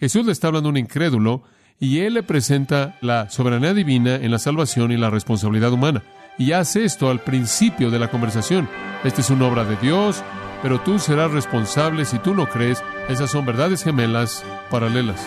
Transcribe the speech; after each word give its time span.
Jesús 0.00 0.24
le 0.24 0.32
está 0.32 0.46
hablando 0.46 0.70
a 0.70 0.72
un 0.72 0.78
incrédulo 0.78 1.42
y 1.78 1.98
él 2.00 2.14
le 2.14 2.22
presenta 2.22 2.96
la 3.02 3.28
soberanía 3.28 3.74
divina 3.74 4.16
en 4.16 4.30
la 4.30 4.38
salvación 4.38 4.92
y 4.92 4.96
la 4.96 5.10
responsabilidad 5.10 5.72
humana. 5.72 6.02
Y 6.38 6.52
hace 6.52 6.84
esto 6.86 7.10
al 7.10 7.20
principio 7.20 7.90
de 7.90 7.98
la 7.98 8.10
conversación. 8.10 8.66
Esta 9.04 9.20
es 9.20 9.28
una 9.28 9.46
obra 9.46 9.64
de 9.64 9.76
Dios, 9.76 10.24
pero 10.62 10.80
tú 10.80 10.98
serás 10.98 11.32
responsable 11.32 12.06
si 12.06 12.18
tú 12.18 12.34
no 12.34 12.48
crees. 12.48 12.82
Esas 13.10 13.30
son 13.30 13.44
verdades 13.44 13.84
gemelas 13.84 14.42
paralelas. 14.70 15.20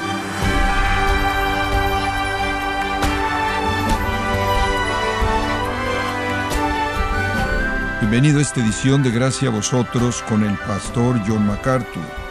Bienvenido 7.99 8.39
a 8.39 8.41
esta 8.41 8.59
edición 8.59 9.03
de 9.03 9.11
Gracia 9.11 9.49
a 9.49 9.51
vosotros 9.51 10.23
con 10.23 10.43
el 10.43 10.57
pastor 10.57 11.19
John 11.27 11.45
MacArthur. 11.45 12.22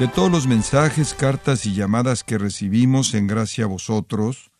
De 0.00 0.08
todos 0.08 0.32
los 0.32 0.46
mensajes, 0.46 1.12
cartas 1.12 1.66
y 1.66 1.74
llamadas 1.74 2.24
que 2.24 2.38
recibimos 2.38 3.12
en 3.12 3.26
Gracia 3.26 3.64
a 3.64 3.66
vosotros, 3.66 4.50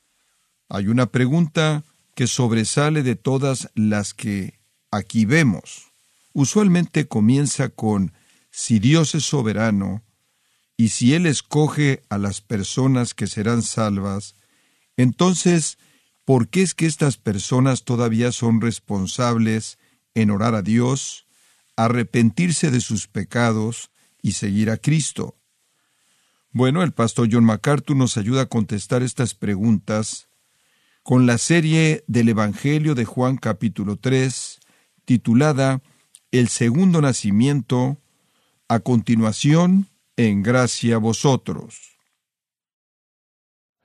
hay 0.69 0.89
una 0.89 1.07
pregunta 1.07 1.83
que 2.15 2.27
sobresale 2.27 3.03
de 3.03 3.17
todas 3.17 3.71
las 3.75 4.12
que 4.12 4.61
aquí 4.91 5.25
vemos. 5.25 5.93
Usualmente 6.34 7.09
comienza 7.09 7.71
con 7.71 8.12
si 8.51 8.81
Dios 8.81 9.15
es 9.15 9.25
soberano 9.25 10.03
y 10.77 10.91
si 10.91 11.15
Él 11.15 11.25
escoge 11.25 12.03
a 12.11 12.19
las 12.19 12.43
personas 12.43 13.15
que 13.15 13.27
serán 13.27 13.62
salvas, 13.62 14.34
entonces, 14.98 15.79
¿por 16.27 16.48
qué 16.48 16.61
es 16.61 16.75
que 16.75 16.84
estas 16.84 17.17
personas 17.17 17.84
todavía 17.84 18.31
son 18.31 18.61
responsables 18.61 19.79
en 20.15 20.33
orar 20.33 20.55
a 20.55 20.61
Dios, 20.61 21.25
arrepentirse 21.77 22.70
de 22.70 22.83
sus 22.83 23.09
pecados 23.09 23.91
y 24.23 24.33
seguir 24.33 24.70
a 24.70 24.77
Cristo? 24.77 25.37
Bueno, 26.52 26.83
el 26.83 26.92
pastor 26.92 27.28
John 27.30 27.45
MacArthur 27.45 27.97
nos 27.97 28.16
ayuda 28.16 28.42
a 28.42 28.47
contestar 28.47 29.02
estas 29.02 29.34
preguntas 29.34 30.28
con 31.03 31.27
la 31.27 31.39
serie 31.39 32.05
del 32.08 32.28
Evangelio 32.28 32.95
de 32.95 33.05
Juan 33.05 33.36
capítulo 33.36 33.97
3, 33.97 34.61
titulada 35.05 35.83
El 36.30 36.48
segundo 36.48 37.00
nacimiento, 37.00 38.00
a 38.69 38.80
continuación, 38.80 39.89
en 40.17 40.42
gracia 40.42 40.97
a 40.97 40.98
vosotros. 40.98 41.97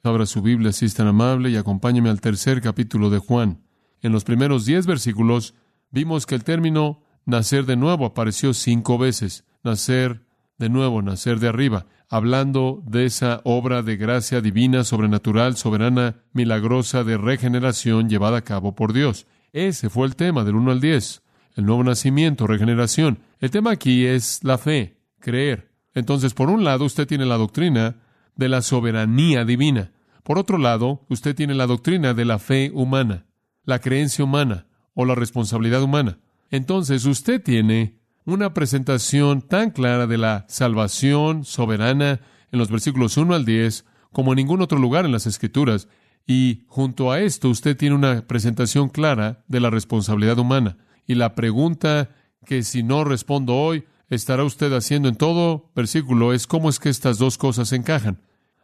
Abra 0.03 0.25
su 0.25 0.41
Biblia 0.41 0.71
si 0.71 0.85
es 0.85 0.93
tan 0.93 1.07
amable 1.07 1.49
y 1.49 1.55
acompáñeme 1.55 2.09
al 2.09 2.21
tercer 2.21 2.61
capítulo 2.61 3.09
de 3.09 3.19
Juan. 3.19 3.63
En 4.01 4.11
los 4.11 4.23
primeros 4.23 4.65
diez 4.65 4.85
versículos 4.85 5.55
vimos 5.89 6.25
que 6.25 6.35
el 6.35 6.43
término 6.43 7.01
nacer 7.25 7.65
de 7.65 7.75
nuevo 7.75 8.05
apareció 8.05 8.53
cinco 8.53 8.97
veces. 8.97 9.45
Nacer 9.63 10.24
de 10.57 10.69
nuevo, 10.69 11.01
nacer 11.01 11.39
de 11.39 11.47
arriba, 11.47 11.85
hablando 12.09 12.81
de 12.85 13.05
esa 13.05 13.41
obra 13.43 13.81
de 13.81 13.97
gracia 13.97 14.41
divina, 14.41 14.83
sobrenatural, 14.83 15.57
soberana, 15.57 16.23
milagrosa 16.33 17.03
de 17.03 17.17
regeneración 17.17 18.09
llevada 18.09 18.37
a 18.37 18.43
cabo 18.43 18.75
por 18.75 18.93
Dios. 18.93 19.27
Ese 19.51 19.89
fue 19.89 20.07
el 20.07 20.15
tema 20.15 20.43
del 20.43 20.55
1 20.55 20.71
al 20.71 20.81
10. 20.81 21.21
El 21.55 21.65
nuevo 21.65 21.83
nacimiento, 21.83 22.47
regeneración. 22.47 23.19
El 23.39 23.51
tema 23.51 23.71
aquí 23.71 24.05
es 24.05 24.43
la 24.43 24.57
fe, 24.57 24.97
creer. 25.19 25.71
Entonces, 25.93 26.33
por 26.33 26.49
un 26.49 26.63
lado, 26.63 26.85
usted 26.85 27.07
tiene 27.07 27.25
la 27.25 27.37
doctrina 27.37 27.95
de 28.35 28.49
la 28.49 28.61
soberanía 28.61 29.45
divina. 29.45 29.91
Por 30.23 30.37
otro 30.37 30.57
lado, 30.57 31.05
usted 31.09 31.35
tiene 31.35 31.53
la 31.53 31.67
doctrina 31.67 32.13
de 32.13 32.25
la 32.25 32.39
fe 32.39 32.71
humana, 32.73 33.25
la 33.63 33.79
creencia 33.79 34.25
humana 34.25 34.67
o 34.93 35.05
la 35.05 35.15
responsabilidad 35.15 35.81
humana. 35.81 36.19
Entonces, 36.49 37.05
usted 37.05 37.41
tiene 37.41 37.99
una 38.25 38.53
presentación 38.53 39.41
tan 39.41 39.69
clara 39.69 40.07
de 40.07 40.17
la 40.17 40.45
salvación 40.49 41.45
soberana 41.45 42.21
en 42.51 42.59
los 42.59 42.71
versículos 42.71 43.17
1 43.17 43.35
al 43.35 43.45
10 43.45 43.85
como 44.11 44.31
en 44.31 44.37
ningún 44.37 44.61
otro 44.61 44.79
lugar 44.79 45.05
en 45.05 45.11
las 45.11 45.27
Escrituras. 45.27 45.87
Y 46.25 46.63
junto 46.67 47.11
a 47.11 47.19
esto 47.19 47.49
usted 47.49 47.77
tiene 47.77 47.95
una 47.95 48.25
presentación 48.25 48.89
clara 48.89 49.43
de 49.47 49.59
la 49.59 49.69
responsabilidad 49.69 50.39
humana. 50.39 50.77
Y 51.05 51.15
la 51.15 51.35
pregunta 51.35 52.09
que 52.45 52.63
si 52.63 52.81
no 52.81 53.03
respondo 53.03 53.55
hoy, 53.55 53.85
estará 54.09 54.43
usted 54.43 54.73
haciendo 54.73 55.07
en 55.07 55.17
todo 55.17 55.71
versículo 55.75 56.33
es 56.33 56.47
cómo 56.47 56.69
es 56.69 56.79
que 56.79 56.89
estas 56.89 57.19
dos 57.19 57.37
cosas 57.37 57.71
encajan. 57.73 58.21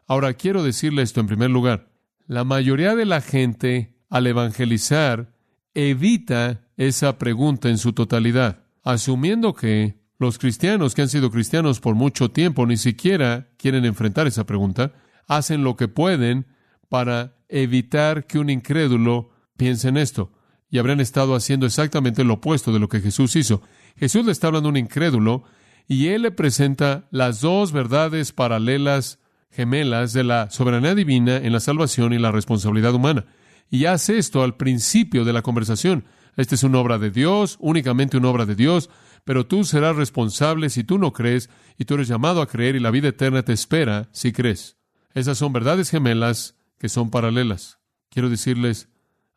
Ahora 0.07 0.33
quiero 0.33 0.63
decirle 0.63 1.03
esto 1.03 1.19
en 1.19 1.27
primer 1.27 1.51
lugar. 1.51 1.91
La 2.25 2.43
mayoría 2.43 2.95
de 2.95 3.05
la 3.05 3.21
gente 3.21 3.95
al 4.09 4.25
evangelizar 4.25 5.33
evita 5.75 6.61
esa 6.77 7.19
pregunta 7.19 7.69
en 7.69 7.77
su 7.77 7.93
totalidad 7.93 8.61
asumiendo 8.83 9.53
que 9.53 9.99
los 10.19 10.37
cristianos 10.37 10.93
que 10.93 11.01
han 11.01 11.09
sido 11.09 11.31
cristianos 11.31 11.79
por 11.79 11.95
mucho 11.95 12.29
tiempo 12.29 12.65
ni 12.65 12.77
siquiera 12.77 13.49
quieren 13.57 13.85
enfrentar 13.85 14.27
esa 14.27 14.45
pregunta, 14.45 14.93
hacen 15.27 15.63
lo 15.63 15.75
que 15.75 15.87
pueden 15.87 16.45
para 16.89 17.35
evitar 17.49 18.27
que 18.27 18.37
un 18.37 18.49
incrédulo 18.49 19.31
piense 19.57 19.89
en 19.89 19.97
esto. 19.97 20.31
Y 20.69 20.77
habrían 20.77 20.99
estado 20.99 21.35
haciendo 21.35 21.65
exactamente 21.65 22.23
lo 22.23 22.35
opuesto 22.35 22.71
de 22.71 22.79
lo 22.79 22.87
que 22.87 23.01
Jesús 23.01 23.35
hizo. 23.35 23.61
Jesús 23.97 24.25
le 24.25 24.31
está 24.31 24.47
hablando 24.47 24.69
a 24.69 24.71
un 24.71 24.77
incrédulo 24.77 25.43
y 25.87 26.07
él 26.07 26.21
le 26.21 26.31
presenta 26.31 27.07
las 27.11 27.41
dos 27.41 27.71
verdades 27.71 28.31
paralelas, 28.31 29.19
gemelas, 29.49 30.13
de 30.13 30.23
la 30.23 30.49
soberanía 30.49 30.95
divina 30.95 31.37
en 31.37 31.51
la 31.51 31.59
salvación 31.59 32.13
y 32.13 32.19
la 32.19 32.31
responsabilidad 32.31 32.93
humana. 32.93 33.25
Y 33.69 33.85
hace 33.85 34.17
esto 34.17 34.43
al 34.43 34.55
principio 34.55 35.25
de 35.25 35.33
la 35.33 35.41
conversación. 35.41 36.05
Esta 36.35 36.55
es 36.55 36.63
una 36.63 36.79
obra 36.79 36.97
de 36.97 37.11
Dios, 37.11 37.57
únicamente 37.59 38.17
una 38.17 38.29
obra 38.29 38.45
de 38.45 38.55
Dios, 38.55 38.89
pero 39.23 39.45
tú 39.45 39.63
serás 39.63 39.95
responsable 39.95 40.69
si 40.69 40.83
tú 40.83 40.97
no 40.97 41.13
crees 41.13 41.49
y 41.77 41.85
tú 41.85 41.95
eres 41.95 42.07
llamado 42.07 42.41
a 42.41 42.47
creer 42.47 42.75
y 42.75 42.79
la 42.79 42.91
vida 42.91 43.09
eterna 43.09 43.43
te 43.43 43.53
espera 43.53 44.09
si 44.11 44.31
crees. 44.31 44.77
Esas 45.13 45.37
son 45.37 45.53
verdades 45.53 45.89
gemelas 45.89 46.55
que 46.77 46.89
son 46.89 47.11
paralelas. 47.11 47.79
Quiero 48.09 48.29
decirles 48.29 48.89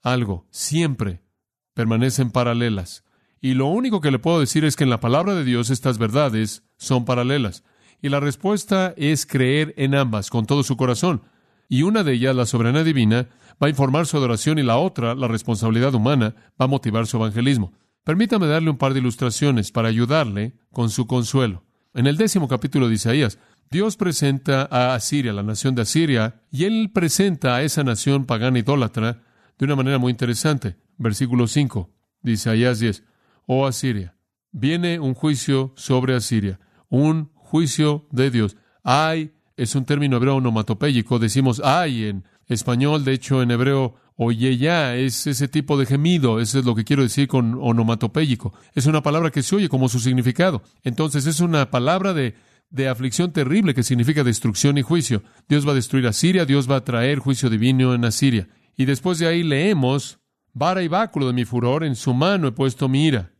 algo, 0.03 0.47
siempre 0.51 1.23
permanecen 1.75 2.31
paralelas. 2.31 3.05
Y 3.41 3.55
lo 3.55 3.67
único 3.67 4.01
que 4.01 4.11
le 4.11 4.19
puedo 4.19 4.41
decir 4.41 4.65
es 4.65 4.77
que 4.77 4.85
en 4.85 4.91
la 4.91 5.01
palabra 5.01 5.35
de 5.35 5.45
Dios 5.45 5.71
estas 5.71 5.99
verdades 5.99 6.63
son 6.79 7.05
paralelas. 7.05 7.65
Y 8.01 8.09
la 8.09 8.21
respuesta 8.21 8.95
es 8.97 9.27
creer 9.27 9.75
en 9.77 9.95
ambas 9.95 10.31
con 10.31 10.47
todo 10.47 10.63
su 10.63 10.77
corazón. 10.77 11.23
Y 11.69 11.83
una 11.83 12.03
de 12.03 12.13
ellas, 12.13 12.37
la 12.37 12.47
soberanía 12.47 12.85
divina, 12.85 13.29
va 13.63 13.67
a 13.67 13.71
informar 13.71 14.07
su 14.07 14.17
adoración 14.17 14.59
y 14.59 14.63
la 14.63 14.79
otra, 14.79 15.15
la 15.15 15.29
responsabilidad 15.29 15.95
humana, 15.95 16.35
va 16.61 16.65
a 16.65 16.69
motivar 16.69 17.07
su 17.07 17.17
evangelismo. 17.17 17.73
Permítame 18.05 18.47
darle 18.47 18.71
un 18.71 18.77
par 18.77 18.93
de 18.93 19.01
ilustraciones 19.01 19.73
para 19.73 19.89
ayudarle 19.89 20.55
con 20.71 20.91
su 20.91 21.07
consuelo. 21.07 21.65
En 21.95 22.07
el 22.07 22.17
décimo 22.17 22.49
capítulo 22.49 22.89
de 22.89 22.95
Isaías, 22.95 23.39
Dios 23.71 23.97
presenta 23.97 24.69
a 24.71 24.95
Asiria, 24.95 25.33
la 25.33 25.43
nación 25.43 25.75
de 25.75 25.83
Asiria, 25.83 26.43
y 26.51 26.65
él 26.65 26.91
presenta 26.93 27.57
a 27.57 27.63
esa 27.63 27.83
nación 27.83 28.27
pagana 28.27 28.59
idólatra 28.59 29.23
de 29.59 29.65
una 29.65 29.77
manera 29.77 29.99
muy 29.99 30.11
interesante. 30.11 30.77
Versículo 30.99 31.47
5 31.47 31.91
de 32.23 32.33
Isaías 32.33 32.79
10. 32.81 33.05
Oh 33.47 33.67
Asiria, 33.67 34.17
viene 34.53 35.01
un 35.01 35.15
juicio 35.15 35.73
sobre 35.77 36.15
Asiria, 36.15 36.61
un 36.89 37.31
juicio 37.35 38.07
de 38.11 38.31
Dios. 38.31 38.57
Ay, 38.83 39.33
es 39.57 39.75
un 39.75 39.85
término 39.85 40.17
hebreo 40.17 40.37
onomatopéyico, 40.37 41.19
decimos 41.19 41.61
ay 41.65 42.05
en 42.05 42.25
español, 42.47 43.05
de 43.05 43.13
hecho 43.13 43.43
en 43.43 43.51
hebreo, 43.51 43.95
oye 44.17 44.57
ya, 44.57 44.97
es 44.97 45.27
ese 45.27 45.49
tipo 45.49 45.79
de 45.79 45.87
gemido, 45.87 46.41
eso 46.41 46.59
es 46.59 46.65
lo 46.65 46.75
que 46.75 46.85
quiero 46.85 47.03
decir 47.03 47.29
con 47.29 47.59
onomatopéyico. 47.61 48.53
Es 48.75 48.87
una 48.87 49.03
palabra 49.03 49.31
que 49.31 49.43
se 49.43 49.57
oye 49.57 49.69
como 49.69 49.89
su 49.89 49.99
significado. 49.99 50.63
Entonces 50.83 51.27
es 51.27 51.41
una 51.41 51.71
palabra 51.71 52.13
de, 52.13 52.35
de 52.71 52.89
aflicción 52.89 53.33
terrible 53.33 53.75
que 53.75 53.83
significa 53.83 54.25
destrucción 54.25 54.77
y 54.79 54.83
juicio. 54.83 55.23
Dios 55.49 55.67
va 55.67 55.73
a 55.73 55.77
destruir 55.77 56.07
a 56.07 56.13
Siria, 56.13 56.45
Dios 56.45 56.71
va 56.71 56.77
a 56.77 56.85
traer 56.85 57.19
juicio 57.19 57.49
divino 57.49 57.95
en 57.95 58.05
Asiria. 58.05 58.49
Y 58.77 58.85
después 58.85 59.19
de 59.19 59.29
ahí 59.29 59.43
leemos, 59.43 60.19
vara 60.53 60.83
y 60.83 60.89
báculo 60.89 61.27
de 61.27 61.33
mi 61.33 61.45
furor, 61.45 61.85
en 61.85 61.97
su 61.97 62.13
mano 62.13 62.49
he 62.49 62.53
puesto 62.53 62.89
mi 62.89 63.07
ira. 63.07 63.33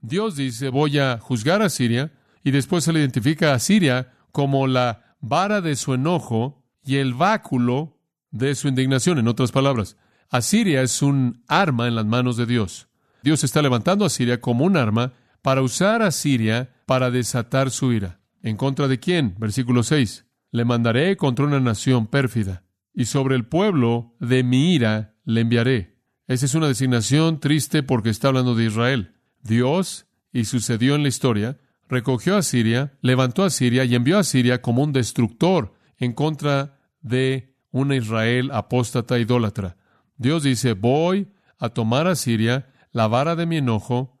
Dios 0.00 0.36
dice, 0.36 0.68
voy 0.68 0.98
a 0.98 1.18
juzgar 1.18 1.62
a 1.62 1.68
Siria, 1.68 2.12
y 2.44 2.52
después 2.52 2.84
se 2.84 2.92
le 2.92 3.00
identifica 3.00 3.52
a 3.52 3.58
Siria 3.58 4.12
como 4.30 4.68
la 4.68 5.05
vara 5.28 5.60
de 5.60 5.76
su 5.76 5.94
enojo 5.94 6.62
y 6.84 6.96
el 6.96 7.14
báculo 7.14 7.98
de 8.30 8.54
su 8.54 8.68
indignación. 8.68 9.18
En 9.18 9.28
otras 9.28 9.52
palabras, 9.52 9.96
Asiria 10.30 10.82
es 10.82 11.02
un 11.02 11.42
arma 11.48 11.88
en 11.88 11.94
las 11.94 12.06
manos 12.06 12.36
de 12.36 12.46
Dios. 12.46 12.88
Dios 13.22 13.42
está 13.42 13.62
levantando 13.62 14.04
a 14.04 14.10
Siria 14.10 14.40
como 14.40 14.64
un 14.64 14.76
arma 14.76 15.12
para 15.42 15.62
usar 15.62 16.02
a 16.02 16.10
Siria 16.10 16.74
para 16.86 17.10
desatar 17.10 17.70
su 17.70 17.92
ira. 17.92 18.20
¿En 18.42 18.56
contra 18.56 18.86
de 18.88 19.00
quién? 19.00 19.34
Versículo 19.38 19.82
6. 19.82 20.26
Le 20.52 20.64
mandaré 20.64 21.16
contra 21.16 21.44
una 21.44 21.58
nación 21.58 22.06
pérfida, 22.06 22.62
y 22.94 23.06
sobre 23.06 23.34
el 23.34 23.46
pueblo 23.46 24.14
de 24.20 24.44
mi 24.44 24.74
ira 24.74 25.16
le 25.24 25.40
enviaré. 25.40 25.98
Esa 26.28 26.46
es 26.46 26.54
una 26.54 26.68
designación 26.68 27.40
triste 27.40 27.82
porque 27.82 28.10
está 28.10 28.28
hablando 28.28 28.54
de 28.54 28.64
Israel. 28.64 29.14
Dios, 29.42 30.06
y 30.32 30.44
sucedió 30.44 30.94
en 30.94 31.02
la 31.02 31.08
historia, 31.08 31.58
recogió 31.88 32.36
a 32.36 32.42
Siria, 32.42 32.96
levantó 33.00 33.44
a 33.44 33.50
Siria 33.50 33.84
y 33.84 33.94
envió 33.94 34.18
a 34.18 34.24
Siria 34.24 34.62
como 34.62 34.82
un 34.82 34.92
destructor 34.92 35.74
en 35.98 36.12
contra 36.12 36.78
de 37.00 37.54
una 37.70 37.96
Israel 37.96 38.50
apóstata 38.52 39.18
idólatra. 39.18 39.76
Dios 40.16 40.42
dice, 40.42 40.72
voy 40.72 41.28
a 41.58 41.68
tomar 41.70 42.06
a 42.06 42.16
Siria 42.16 42.72
la 42.92 43.06
vara 43.06 43.36
de 43.36 43.46
mi 43.46 43.58
enojo, 43.58 44.18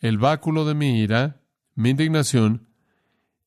el 0.00 0.18
báculo 0.18 0.64
de 0.64 0.74
mi 0.74 1.00
ira, 1.00 1.42
mi 1.74 1.90
indignación, 1.90 2.68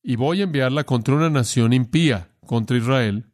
y 0.02 0.16
voy 0.16 0.40
a 0.40 0.44
enviarla 0.44 0.84
contra 0.84 1.14
una 1.14 1.30
nación 1.30 1.72
impía, 1.72 2.30
contra 2.46 2.76
Israel, 2.76 3.26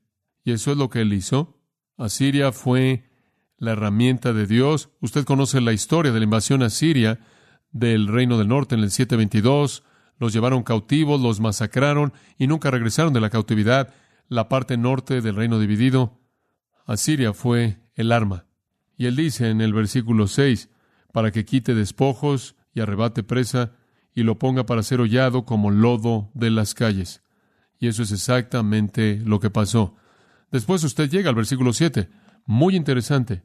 y 0.45 0.53
eso 0.53 0.73
es 0.73 0.77
lo 0.77 0.89
que 0.89 1.03
él 1.03 1.13
hizo. 1.13 1.59
Asiria 1.97 2.53
fue 2.53 3.11
la 3.59 3.73
herramienta 3.73 4.33
de 4.33 4.47
Dios. 4.47 4.91
Usted 5.01 5.25
conoce 5.25 5.61
la 5.61 5.73
historia 5.73 6.13
de 6.13 6.19
la 6.19 6.25
invasión 6.25 6.63
asiria 6.63 7.21
del 7.71 8.09
reino 8.09 8.39
del 8.39 8.49
norte 8.49 8.75
en 8.75 8.83
el 8.83 8.91
722. 8.91 9.85
Los 10.21 10.35
llevaron 10.35 10.63
cautivos, 10.63 11.21
los 11.21 11.41
masacraron 11.41 12.13
y 12.39 12.47
nunca 12.47 12.71
regresaron 12.71 13.15
de 13.15 13.21
la 13.21 13.31
cautividad. 13.31 13.95
La 14.29 14.49
parte 14.49 14.77
norte 14.77 15.23
del 15.23 15.35
reino 15.35 15.59
dividido. 15.59 16.21
Asiria 16.87 17.33
fue 17.33 17.81
el 17.95 18.13
arma. 18.13 18.45
Y 18.99 19.07
él 19.07 19.17
dice 19.17 19.49
en 19.49 19.63
el 19.63 19.73
versículo 19.73 20.29
6, 20.29 20.69
para 21.13 21.31
que 21.33 21.47
quite 21.47 21.75
despojos 21.75 22.55
y 22.75 22.81
arrebate 22.81 23.23
presa 23.23 23.73
y 24.15 24.23
lo 24.23 24.39
ponga 24.39 24.67
para 24.67 24.83
ser 24.83 25.01
hollado 25.01 25.47
como 25.47 25.71
lodo 25.71 26.31
de 26.35 26.51
las 26.51 26.75
calles. 26.75 27.23
Y 27.79 27.89
eso 27.89 28.03
es 28.03 28.13
exactamente 28.13 29.23
lo 29.25 29.41
que 29.41 29.49
pasó. 29.49 29.97
Después 30.53 30.85
usted 30.85 31.09
llega 31.09 31.31
al 31.31 31.35
versículo 31.35 31.73
7. 31.73 32.11
Muy 32.45 32.77
interesante. 32.77 33.43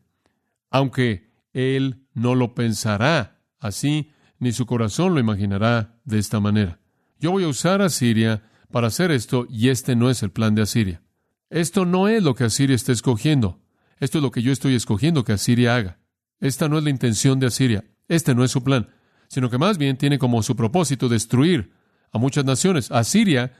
Aunque 0.69 1.31
él 1.53 2.05
no 2.13 2.35
lo 2.35 2.53
pensará 2.53 3.39
así, 3.59 4.11
ni 4.39 4.51
su 4.51 4.65
corazón 4.65 5.13
lo 5.13 5.21
imaginará 5.21 5.94
de 6.05 6.19
esta 6.19 6.39
manera. 6.39 6.79
Yo 7.19 7.31
voy 7.31 7.43
a 7.43 7.47
usar 7.47 7.81
a 7.81 7.89
Siria 7.89 8.43
para 8.71 8.87
hacer 8.87 9.11
esto 9.11 9.45
y 9.49 9.69
este 9.69 9.95
no 9.95 10.09
es 10.09 10.23
el 10.23 10.31
plan 10.31 10.55
de 10.55 10.61
Asiria. 10.61 11.01
Esto 11.49 11.85
no 11.85 12.07
es 12.07 12.23
lo 12.23 12.35
que 12.35 12.45
Asiria 12.45 12.75
está 12.75 12.91
escogiendo. 12.91 13.61
Esto 13.99 14.17
es 14.17 14.23
lo 14.23 14.31
que 14.31 14.41
yo 14.41 14.51
estoy 14.51 14.75
escogiendo 14.75 15.23
que 15.23 15.33
Asiria 15.33 15.75
haga. 15.75 15.99
Esta 16.39 16.67
no 16.67 16.77
es 16.77 16.83
la 16.83 16.89
intención 16.89 17.39
de 17.39 17.47
Asiria. 17.47 17.85
Este 18.07 18.35
no 18.35 18.43
es 18.43 18.51
su 18.51 18.63
plan, 18.63 18.89
sino 19.27 19.49
que 19.49 19.57
más 19.57 19.77
bien 19.77 19.97
tiene 19.97 20.19
como 20.19 20.43
su 20.43 20.55
propósito 20.55 21.09
destruir 21.09 21.71
a 22.11 22.17
muchas 22.17 22.45
naciones. 22.45 22.91
Asiria 22.91 23.53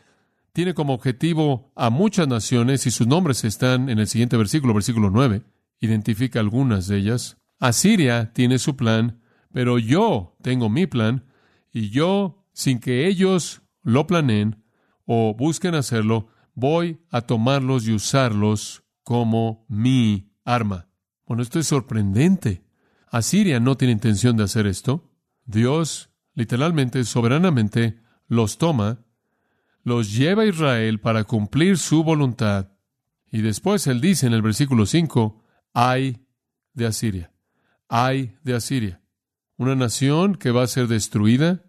tiene 0.54 0.74
como 0.74 0.94
objetivo 0.94 1.72
a 1.76 1.90
muchas 1.90 2.28
naciones 2.28 2.86
y 2.86 2.92
sus 2.92 3.08
nombres 3.08 3.44
están 3.44 3.90
en 3.90 4.00
el 4.00 4.08
siguiente 4.08 4.38
versículo, 4.38 4.74
versículo 4.74 5.10
9. 5.10 5.44
Identifica 5.80 6.40
algunas 6.40 6.88
de 6.88 6.98
ellas. 6.98 7.38
Asiria 7.60 8.34
tiene 8.34 8.60
su 8.60 8.76
plan, 8.76 9.22
pero 9.52 9.80
yo 9.80 10.36
tengo 10.42 10.70
mi 10.70 10.88
plan 10.88 11.26
y 11.76 11.90
yo, 11.90 12.48
sin 12.54 12.80
que 12.80 13.06
ellos 13.06 13.62
lo 13.84 14.08
planeen 14.08 14.64
o 15.04 15.36
busquen 15.36 15.76
hacerlo, 15.76 16.30
voy 16.54 17.02
a 17.12 17.20
tomarlos 17.20 17.86
y 17.86 17.92
usarlos 17.92 18.86
como 19.04 19.66
mi 19.68 20.32
arma. 20.46 20.88
Bueno, 21.26 21.44
esto 21.44 21.60
es 21.60 21.68
sorprendente. 21.68 22.64
Asiria 23.12 23.60
no 23.60 23.76
tiene 23.76 23.92
intención 23.92 24.38
de 24.38 24.44
hacer 24.44 24.68
esto. 24.68 25.12
Dios, 25.44 26.12
literalmente, 26.34 27.04
soberanamente, 27.04 28.00
los 28.30 28.58
toma 28.58 29.06
los 29.84 30.14
lleva 30.14 30.44
a 30.44 30.48
Israel 30.48 31.02
para 31.02 31.26
cumplir 31.26 31.78
su 31.78 32.06
voluntad. 32.06 32.72
Y 33.30 33.42
después 33.42 33.86
él 33.86 34.00
dice 34.00 34.28
en 34.28 34.34
el 34.34 34.42
versículo 34.42 34.86
5, 34.86 35.44
hay 35.74 36.26
de 36.74 36.86
Asiria, 36.86 37.34
hay 37.90 38.38
de 38.44 38.56
Asiria, 38.56 39.02
una 39.58 39.76
nación 39.76 40.36
que 40.36 40.52
va 40.52 40.64
a 40.64 40.68
ser 40.68 40.88
destruida 40.88 41.65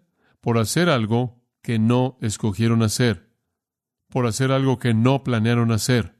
por 0.47 0.59
hacer 0.59 0.87
algo 0.87 1.43
que 1.61 1.77
no 1.77 2.17
escogieron 2.21 2.81
hacer, 2.81 3.33
por 4.07 4.25
hacer 4.27 4.53
algo 4.53 4.79
que 4.79 4.93
no 4.93 5.21
planearon 5.21 5.73
hacer, 5.73 6.15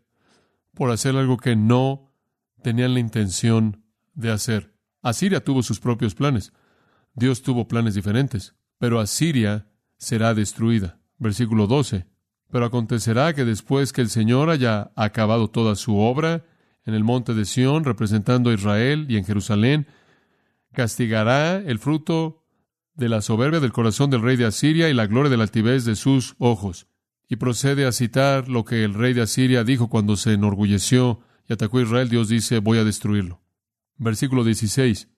por 0.73 0.91
hacer 0.91 1.15
algo 1.15 1.37
que 1.37 1.55
no 1.55 2.11
tenían 2.61 2.93
la 2.93 2.99
intención 2.99 3.85
de 4.15 4.29
hacer. 4.29 4.73
Asiria 5.01 5.45
tuvo 5.45 5.63
sus 5.63 5.79
propios 5.79 6.13
planes. 6.13 6.51
Dios 7.13 7.41
tuvo 7.41 7.69
planes 7.69 7.95
diferentes, 7.95 8.53
pero 8.79 8.99
Asiria 8.99 9.69
será 9.95 10.33
destruida 10.33 10.99
versículo 11.19 11.65
12. 11.65 12.05
Pero 12.51 12.65
acontecerá 12.65 13.33
que 13.33 13.45
después 13.45 13.93
que 13.93 14.01
el 14.01 14.09
Señor 14.09 14.49
haya 14.49 14.91
acabado 14.97 15.49
toda 15.49 15.75
su 15.75 15.99
obra 15.99 16.43
en 16.83 16.95
el 16.95 17.05
monte 17.05 17.33
de 17.33 17.45
Sión, 17.45 17.85
representando 17.85 18.49
a 18.49 18.53
Israel 18.55 19.05
y 19.07 19.15
en 19.15 19.23
Jerusalén, 19.23 19.87
castigará 20.73 21.55
el 21.59 21.79
fruto 21.79 22.36
de 22.97 23.09
la 23.09 23.21
soberbia 23.21 23.59
del 23.59 23.71
corazón 23.71 24.09
del 24.09 24.23
rey 24.23 24.35
de 24.37 24.45
Asiria 24.45 24.89
y 24.89 24.93
la 24.93 25.05
gloria 25.05 25.29
de 25.29 25.37
la 25.37 25.43
altivez 25.43 25.85
de 25.85 25.95
sus 25.95 26.35
ojos. 26.39 26.87
Y 27.29 27.35
procede 27.35 27.85
a 27.85 27.91
citar 27.91 28.49
lo 28.49 28.65
que 28.65 28.83
el 28.83 28.95
rey 28.95 29.13
de 29.13 29.21
Asiria 29.21 29.63
dijo 29.63 29.87
cuando 29.87 30.15
se 30.15 30.33
enorgulleció 30.33 31.21
y 31.47 31.53
atacó 31.53 31.77
a 31.77 31.83
Israel. 31.83 32.09
Dios 32.09 32.27
dice, 32.27 32.59
voy 32.59 32.79
a 32.79 32.83
destruirlo. 32.83 33.41
Versículo 33.97 34.43
16. 34.43 35.09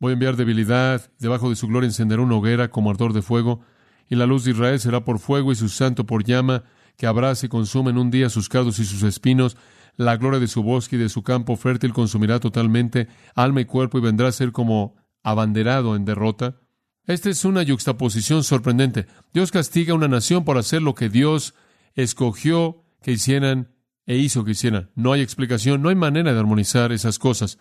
Voy 0.00 0.10
a 0.10 0.12
enviar 0.14 0.36
debilidad, 0.36 1.12
debajo 1.18 1.50
de 1.50 1.56
su 1.56 1.66
gloria 1.66 1.88
encenderá 1.88 2.22
una 2.22 2.36
hoguera 2.36 2.70
como 2.70 2.90
ardor 2.90 3.12
de 3.12 3.20
fuego, 3.20 3.60
y 4.08 4.14
la 4.14 4.26
luz 4.26 4.44
de 4.44 4.52
Israel 4.52 4.80
será 4.80 5.04
por 5.04 5.18
fuego 5.18 5.52
y 5.52 5.56
su 5.56 5.68
santo 5.68 6.06
por 6.06 6.24
llama, 6.24 6.64
que 6.96 7.06
abrace 7.06 7.46
y 7.46 7.48
consume 7.48 7.90
en 7.90 7.98
un 7.98 8.10
día 8.10 8.30
sus 8.30 8.48
cardos 8.48 8.78
y 8.78 8.84
sus 8.84 9.02
espinos. 9.02 9.56
La 9.96 10.16
gloria 10.16 10.40
de 10.40 10.46
su 10.46 10.62
bosque 10.62 10.96
y 10.96 10.98
de 10.98 11.08
su 11.08 11.22
campo 11.22 11.56
fértil 11.56 11.92
consumirá 11.92 12.40
totalmente 12.40 13.08
alma 13.34 13.60
y 13.60 13.64
cuerpo 13.66 13.98
y 13.98 14.00
vendrá 14.00 14.28
a 14.28 14.32
ser 14.32 14.52
como 14.52 14.96
abanderado 15.22 15.94
en 15.96 16.04
derrota. 16.04 16.60
Esta 17.08 17.30
es 17.30 17.44
una 17.44 17.64
yuxtaposición 17.64 18.44
sorprendente. 18.44 19.06
Dios 19.34 19.50
castiga 19.50 19.92
a 19.92 19.96
una 19.96 20.06
nación 20.06 20.44
por 20.44 20.56
hacer 20.58 20.80
lo 20.80 20.94
que 20.94 21.08
Dios 21.08 21.54
escogió 21.96 22.84
que 23.02 23.10
hicieran 23.10 23.74
e 24.06 24.16
hizo 24.16 24.44
que 24.44 24.52
hicieran. 24.52 24.90
No 24.94 25.12
hay 25.12 25.22
explicación, 25.22 25.82
no 25.82 25.88
hay 25.88 25.96
manera 25.96 26.32
de 26.32 26.38
armonizar 26.38 26.92
esas 26.92 27.18
cosas. 27.18 27.58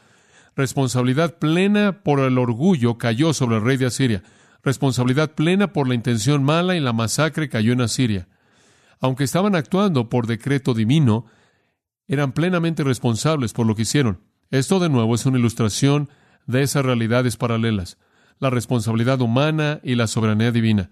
Responsabilidad 0.55 1.39
plena 1.39 2.03
por 2.03 2.19
el 2.19 2.37
orgullo 2.37 2.99
cayó 2.99 3.33
sobre 3.33 3.55
el 3.55 3.63
rey 3.63 3.77
de 3.77 3.87
Asiria 3.87 4.21
responsabilidad 4.67 5.33
plena 5.33 5.71
por 5.71 5.87
la 5.87 5.95
intención 5.95 6.43
mala 6.43 6.75
y 6.75 6.79
la 6.79 6.93
masacre 6.93 7.49
cayó 7.49 7.73
en 7.73 7.81
Asiria. 7.81 8.27
Aunque 8.99 9.23
estaban 9.23 9.55
actuando 9.55 10.09
por 10.09 10.27
decreto 10.27 10.73
divino, 10.73 11.25
eran 12.07 12.33
plenamente 12.33 12.83
responsables 12.83 13.53
por 13.53 13.65
lo 13.65 13.75
que 13.75 13.83
hicieron. 13.83 14.21
Esto 14.49 14.79
de 14.79 14.89
nuevo 14.89 15.15
es 15.15 15.25
una 15.25 15.39
ilustración 15.39 16.09
de 16.45 16.63
esas 16.63 16.85
realidades 16.85 17.37
paralelas, 17.37 17.97
la 18.39 18.49
responsabilidad 18.49 19.21
humana 19.21 19.79
y 19.83 19.95
la 19.95 20.07
soberanía 20.07 20.51
divina. 20.51 20.89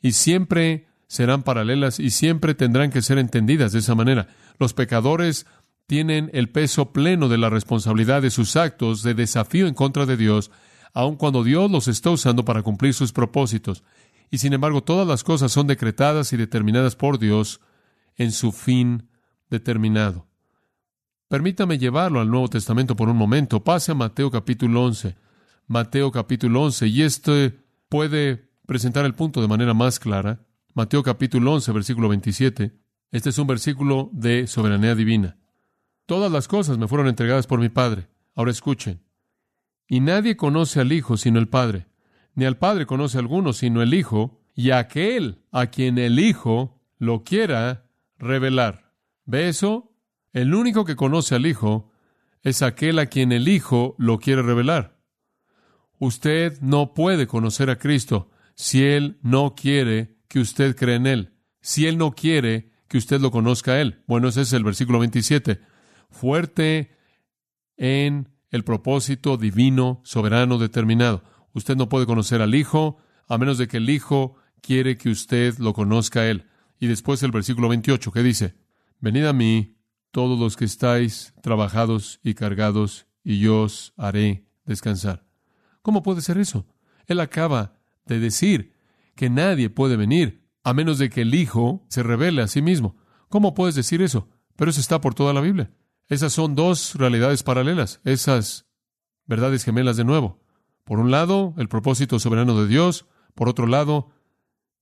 Y 0.00 0.12
siempre 0.12 0.88
serán 1.06 1.42
paralelas 1.42 2.00
y 2.00 2.10
siempre 2.10 2.54
tendrán 2.54 2.90
que 2.90 3.02
ser 3.02 3.18
entendidas 3.18 3.72
de 3.72 3.80
esa 3.80 3.94
manera. 3.94 4.28
Los 4.58 4.74
pecadores 4.74 5.46
tienen 5.86 6.30
el 6.32 6.48
peso 6.48 6.92
pleno 6.92 7.28
de 7.28 7.38
la 7.38 7.50
responsabilidad 7.50 8.22
de 8.22 8.30
sus 8.30 8.56
actos 8.56 9.02
de 9.02 9.14
desafío 9.14 9.66
en 9.66 9.74
contra 9.74 10.06
de 10.06 10.16
Dios 10.16 10.50
aun 10.94 11.16
cuando 11.16 11.42
Dios 11.42 11.70
los 11.70 11.88
está 11.88 12.10
usando 12.10 12.44
para 12.44 12.62
cumplir 12.62 12.94
sus 12.94 13.12
propósitos. 13.12 13.82
Y 14.30 14.38
sin 14.38 14.52
embargo, 14.52 14.82
todas 14.82 15.06
las 15.06 15.24
cosas 15.24 15.52
son 15.52 15.66
decretadas 15.66 16.32
y 16.32 16.36
determinadas 16.36 16.96
por 16.96 17.18
Dios 17.18 17.60
en 18.16 18.32
su 18.32 18.52
fin 18.52 19.08
determinado. 19.50 20.26
Permítame 21.28 21.78
llevarlo 21.78 22.20
al 22.20 22.30
Nuevo 22.30 22.48
Testamento 22.48 22.94
por 22.94 23.08
un 23.08 23.16
momento. 23.16 23.64
Pase 23.64 23.92
a 23.92 23.94
Mateo 23.94 24.30
capítulo 24.30 24.84
11. 24.84 25.16
Mateo 25.66 26.10
capítulo 26.10 26.62
11. 26.62 26.86
Y 26.88 27.02
este 27.02 27.58
puede 27.88 28.50
presentar 28.66 29.04
el 29.04 29.14
punto 29.14 29.40
de 29.40 29.48
manera 29.48 29.74
más 29.74 29.98
clara. 29.98 30.44
Mateo 30.74 31.02
capítulo 31.02 31.52
11, 31.52 31.72
versículo 31.72 32.08
27. 32.08 32.72
Este 33.10 33.28
es 33.28 33.38
un 33.38 33.46
versículo 33.46 34.10
de 34.12 34.46
soberanía 34.46 34.94
divina. 34.94 35.36
Todas 36.06 36.32
las 36.32 36.48
cosas 36.48 36.78
me 36.78 36.88
fueron 36.88 37.08
entregadas 37.08 37.46
por 37.46 37.60
mi 37.60 37.68
Padre. 37.68 38.08
Ahora 38.34 38.50
escuchen. 38.50 39.02
Y 39.86 40.00
nadie 40.00 40.36
conoce 40.36 40.80
al 40.80 40.92
Hijo 40.92 41.16
sino 41.16 41.38
el 41.38 41.48
Padre, 41.48 41.86
ni 42.34 42.46
al 42.46 42.56
Padre 42.56 42.86
conoce 42.86 43.18
alguno 43.18 43.52
sino 43.52 43.82
el 43.82 43.92
Hijo, 43.92 44.40
y 44.54 44.70
aquel 44.70 45.42
a 45.50 45.66
quien 45.66 45.98
el 45.98 46.18
Hijo 46.18 46.80
lo 46.98 47.24
quiera 47.24 47.86
revelar. 48.18 48.94
¿Ve 49.24 49.48
eso? 49.48 49.92
El 50.32 50.54
único 50.54 50.84
que 50.84 50.96
conoce 50.96 51.34
al 51.34 51.46
Hijo 51.46 51.90
es 52.42 52.62
aquel 52.62 52.98
a 52.98 53.06
quien 53.06 53.32
el 53.32 53.48
Hijo 53.48 53.94
lo 53.98 54.18
quiere 54.18 54.42
revelar. 54.42 54.91
Usted 56.04 56.60
no 56.60 56.94
puede 56.94 57.28
conocer 57.28 57.70
a 57.70 57.78
Cristo 57.78 58.28
si 58.56 58.82
Él 58.82 59.20
no 59.22 59.54
quiere 59.54 60.16
que 60.26 60.40
usted 60.40 60.74
cree 60.74 60.96
en 60.96 61.06
Él, 61.06 61.32
si 61.60 61.86
Él 61.86 61.96
no 61.96 62.10
quiere 62.10 62.72
que 62.88 62.98
usted 62.98 63.20
lo 63.20 63.30
conozca 63.30 63.74
a 63.74 63.80
Él. 63.80 64.02
Bueno, 64.08 64.26
ese 64.26 64.40
es 64.40 64.52
el 64.52 64.64
versículo 64.64 64.98
27. 64.98 65.60
Fuerte 66.10 66.90
en 67.76 68.30
el 68.50 68.64
propósito 68.64 69.36
divino, 69.36 70.00
soberano, 70.02 70.58
determinado. 70.58 71.22
Usted 71.52 71.76
no 71.76 71.88
puede 71.88 72.06
conocer 72.06 72.42
al 72.42 72.56
Hijo 72.56 72.96
a 73.28 73.38
menos 73.38 73.56
de 73.56 73.68
que 73.68 73.76
el 73.76 73.88
Hijo 73.88 74.34
quiere 74.60 74.98
que 74.98 75.08
usted 75.08 75.56
lo 75.58 75.72
conozca 75.72 76.22
a 76.22 76.28
Él. 76.28 76.48
Y 76.80 76.88
después 76.88 77.22
el 77.22 77.30
versículo 77.30 77.68
28, 77.68 78.10
que 78.10 78.24
dice, 78.24 78.56
Venid 78.98 79.26
a 79.26 79.32
mí, 79.32 79.76
todos 80.10 80.36
los 80.36 80.56
que 80.56 80.64
estáis 80.64 81.32
trabajados 81.44 82.18
y 82.24 82.34
cargados, 82.34 83.06
y 83.22 83.38
yo 83.38 83.62
os 83.62 83.94
haré 83.96 84.48
descansar. 84.64 85.31
¿Cómo 85.82 86.02
puede 86.02 86.22
ser 86.22 86.38
eso? 86.38 86.66
Él 87.06 87.20
acaba 87.20 87.74
de 88.06 88.20
decir 88.20 88.74
que 89.14 89.30
nadie 89.30 89.70
puede 89.70 89.96
venir 89.96 90.48
a 90.64 90.74
menos 90.74 90.98
de 90.98 91.10
que 91.10 91.22
el 91.22 91.34
Hijo 91.34 91.84
se 91.88 92.02
revele 92.02 92.42
a 92.42 92.48
sí 92.48 92.62
mismo. 92.62 92.96
¿Cómo 93.28 93.54
puedes 93.54 93.74
decir 93.74 94.00
eso? 94.00 94.28
Pero 94.56 94.70
eso 94.70 94.80
está 94.80 95.00
por 95.00 95.14
toda 95.14 95.32
la 95.32 95.40
Biblia. 95.40 95.72
Esas 96.08 96.32
son 96.32 96.54
dos 96.54 96.94
realidades 96.94 97.42
paralelas, 97.42 98.00
esas 98.04 98.66
verdades 99.26 99.64
gemelas 99.64 99.96
de 99.96 100.04
nuevo. 100.04 100.40
Por 100.84 100.98
un 100.98 101.10
lado, 101.10 101.54
el 101.58 101.68
propósito 101.68 102.18
soberano 102.18 102.60
de 102.60 102.68
Dios, 102.68 103.06
por 103.34 103.48
otro 103.48 103.66
lado, 103.66 104.10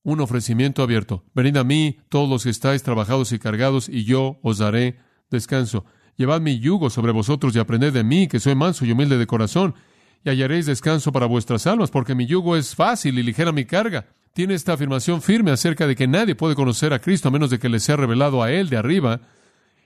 un 0.03 0.19
ofrecimiento 0.19 0.83
abierto. 0.83 1.23
Venid 1.33 1.57
a 1.57 1.63
mí, 1.63 1.99
todos 2.09 2.29
los 2.29 2.43
que 2.43 2.49
estáis 2.49 2.83
trabajados 2.83 3.31
y 3.31 3.39
cargados, 3.39 3.87
y 3.87 4.03
yo 4.03 4.39
os 4.41 4.57
daré 4.57 4.99
descanso. 5.29 5.85
Llevad 6.17 6.41
mi 6.41 6.59
yugo 6.59 6.89
sobre 6.89 7.11
vosotros 7.11 7.55
y 7.55 7.59
aprended 7.59 7.93
de 7.93 8.03
mí, 8.03 8.27
que 8.27 8.39
soy 8.39 8.55
manso 8.55 8.85
y 8.85 8.91
humilde 8.91 9.17
de 9.17 9.27
corazón, 9.27 9.75
y 10.23 10.29
hallaréis 10.29 10.65
descanso 10.65 11.11
para 11.11 11.25
vuestras 11.25 11.67
almas, 11.67 11.91
porque 11.91 12.15
mi 12.15 12.25
yugo 12.25 12.55
es 12.55 12.75
fácil 12.75 13.17
y 13.17 13.23
ligera 13.23 13.51
mi 13.51 13.65
carga. 13.65 14.05
Tiene 14.33 14.53
esta 14.53 14.73
afirmación 14.73 15.21
firme 15.21 15.51
acerca 15.51 15.87
de 15.87 15.95
que 15.95 16.07
nadie 16.07 16.35
puede 16.35 16.55
conocer 16.55 16.93
a 16.93 16.99
Cristo 16.99 17.27
a 17.27 17.31
menos 17.31 17.49
de 17.49 17.59
que 17.59 17.69
le 17.69 17.79
sea 17.79 17.97
revelado 17.97 18.41
a 18.41 18.51
Él 18.51 18.69
de 18.69 18.77
arriba, 18.77 19.21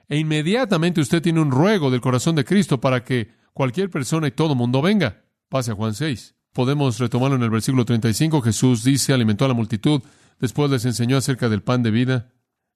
e 0.07 0.17
inmediatamente 0.17 1.01
usted 1.01 1.21
tiene 1.21 1.39
un 1.39 1.51
ruego 1.51 1.89
del 1.89 2.01
corazón 2.01 2.35
de 2.35 2.45
Cristo 2.45 2.79
para 2.79 3.03
que 3.03 3.31
cualquier 3.53 3.89
persona 3.89 4.27
y 4.27 4.31
todo 4.31 4.53
mundo 4.53 4.81
venga. 4.81 5.23
Pase 5.49 5.71
a 5.71 5.75
Juan 5.75 5.95
6. 5.95 6.35
Podemos 6.53 6.99
retomarlo 6.99 7.35
en 7.35 7.43
el 7.43 7.49
versículo 7.49 7.85
35. 7.85 8.41
Jesús 8.41 8.83
dice, 8.83 9.13
alimentó 9.13 9.45
a 9.45 9.47
la 9.47 9.53
multitud, 9.53 10.01
después 10.39 10.69
les 10.69 10.85
enseñó 10.85 11.17
acerca 11.17 11.49
del 11.49 11.63
pan 11.63 11.81
de 11.81 11.91
vida. 11.91 12.31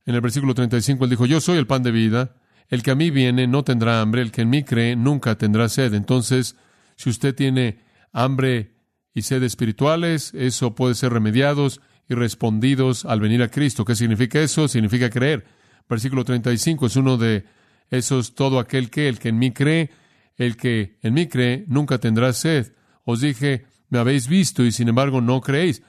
En 0.06 0.16
el 0.16 0.22
versículo 0.22 0.56
35 0.56 1.04
él 1.04 1.10
dijo, 1.10 1.26
yo 1.28 1.40
soy 1.40 1.58
el 1.58 1.68
pan 1.68 1.84
de 1.84 1.92
vida, 1.92 2.36
el 2.68 2.82
que 2.82 2.92
a 2.92 2.96
mí 2.96 3.12
viene 3.12 3.46
no 3.48 3.64
tendrá 3.64 4.02
hambre, 4.02 4.22
el 4.22 4.32
que 4.32 4.42
en 4.42 4.50
mí 4.50 4.64
cree 4.64 4.96
nunca 4.96 5.38
tendrá 5.38 5.70
sed. 5.70 5.94
Entonces, 5.94 6.56
si 7.00 7.10
usted 7.10 7.34
tiene 7.34 7.80
hambre 8.12 8.74
y 9.14 9.22
sed 9.22 9.42
espirituales, 9.44 10.34
eso 10.34 10.76
puede 10.76 10.96
ser 10.96 11.14
remediados 11.14 11.80
y 12.10 12.14
respondidos 12.14 13.06
al 13.06 13.22
venir 13.22 13.42
a 13.42 13.48
Cristo. 13.48 13.86
¿Qué 13.86 13.96
significa 13.96 14.42
eso? 14.42 14.68
Significa 14.68 15.10
creer. 15.10 15.46
Versículo 15.88 16.26
35 16.26 16.88
es 16.88 16.98
uno 16.98 17.16
de 17.16 17.46
esos, 17.90 18.36
todo 18.36 18.60
aquel 18.60 18.90
que, 18.90 19.08
el 19.08 19.18
que 19.18 19.30
en 19.30 19.40
mí 19.40 19.52
cree, 19.52 19.92
el 20.36 20.58
que 20.58 20.98
en 21.02 21.14
mí 21.14 21.28
cree, 21.28 21.64
nunca 21.70 22.00
tendrá 22.00 22.34
sed. 22.34 22.74
Os 23.06 23.22
dije, 23.22 23.66
me 23.88 24.00
habéis 24.00 24.28
visto 24.28 24.66
y 24.66 24.74
sin 24.74 24.90
embargo 24.90 25.22
no 25.22 25.40
creéis. 25.40 25.82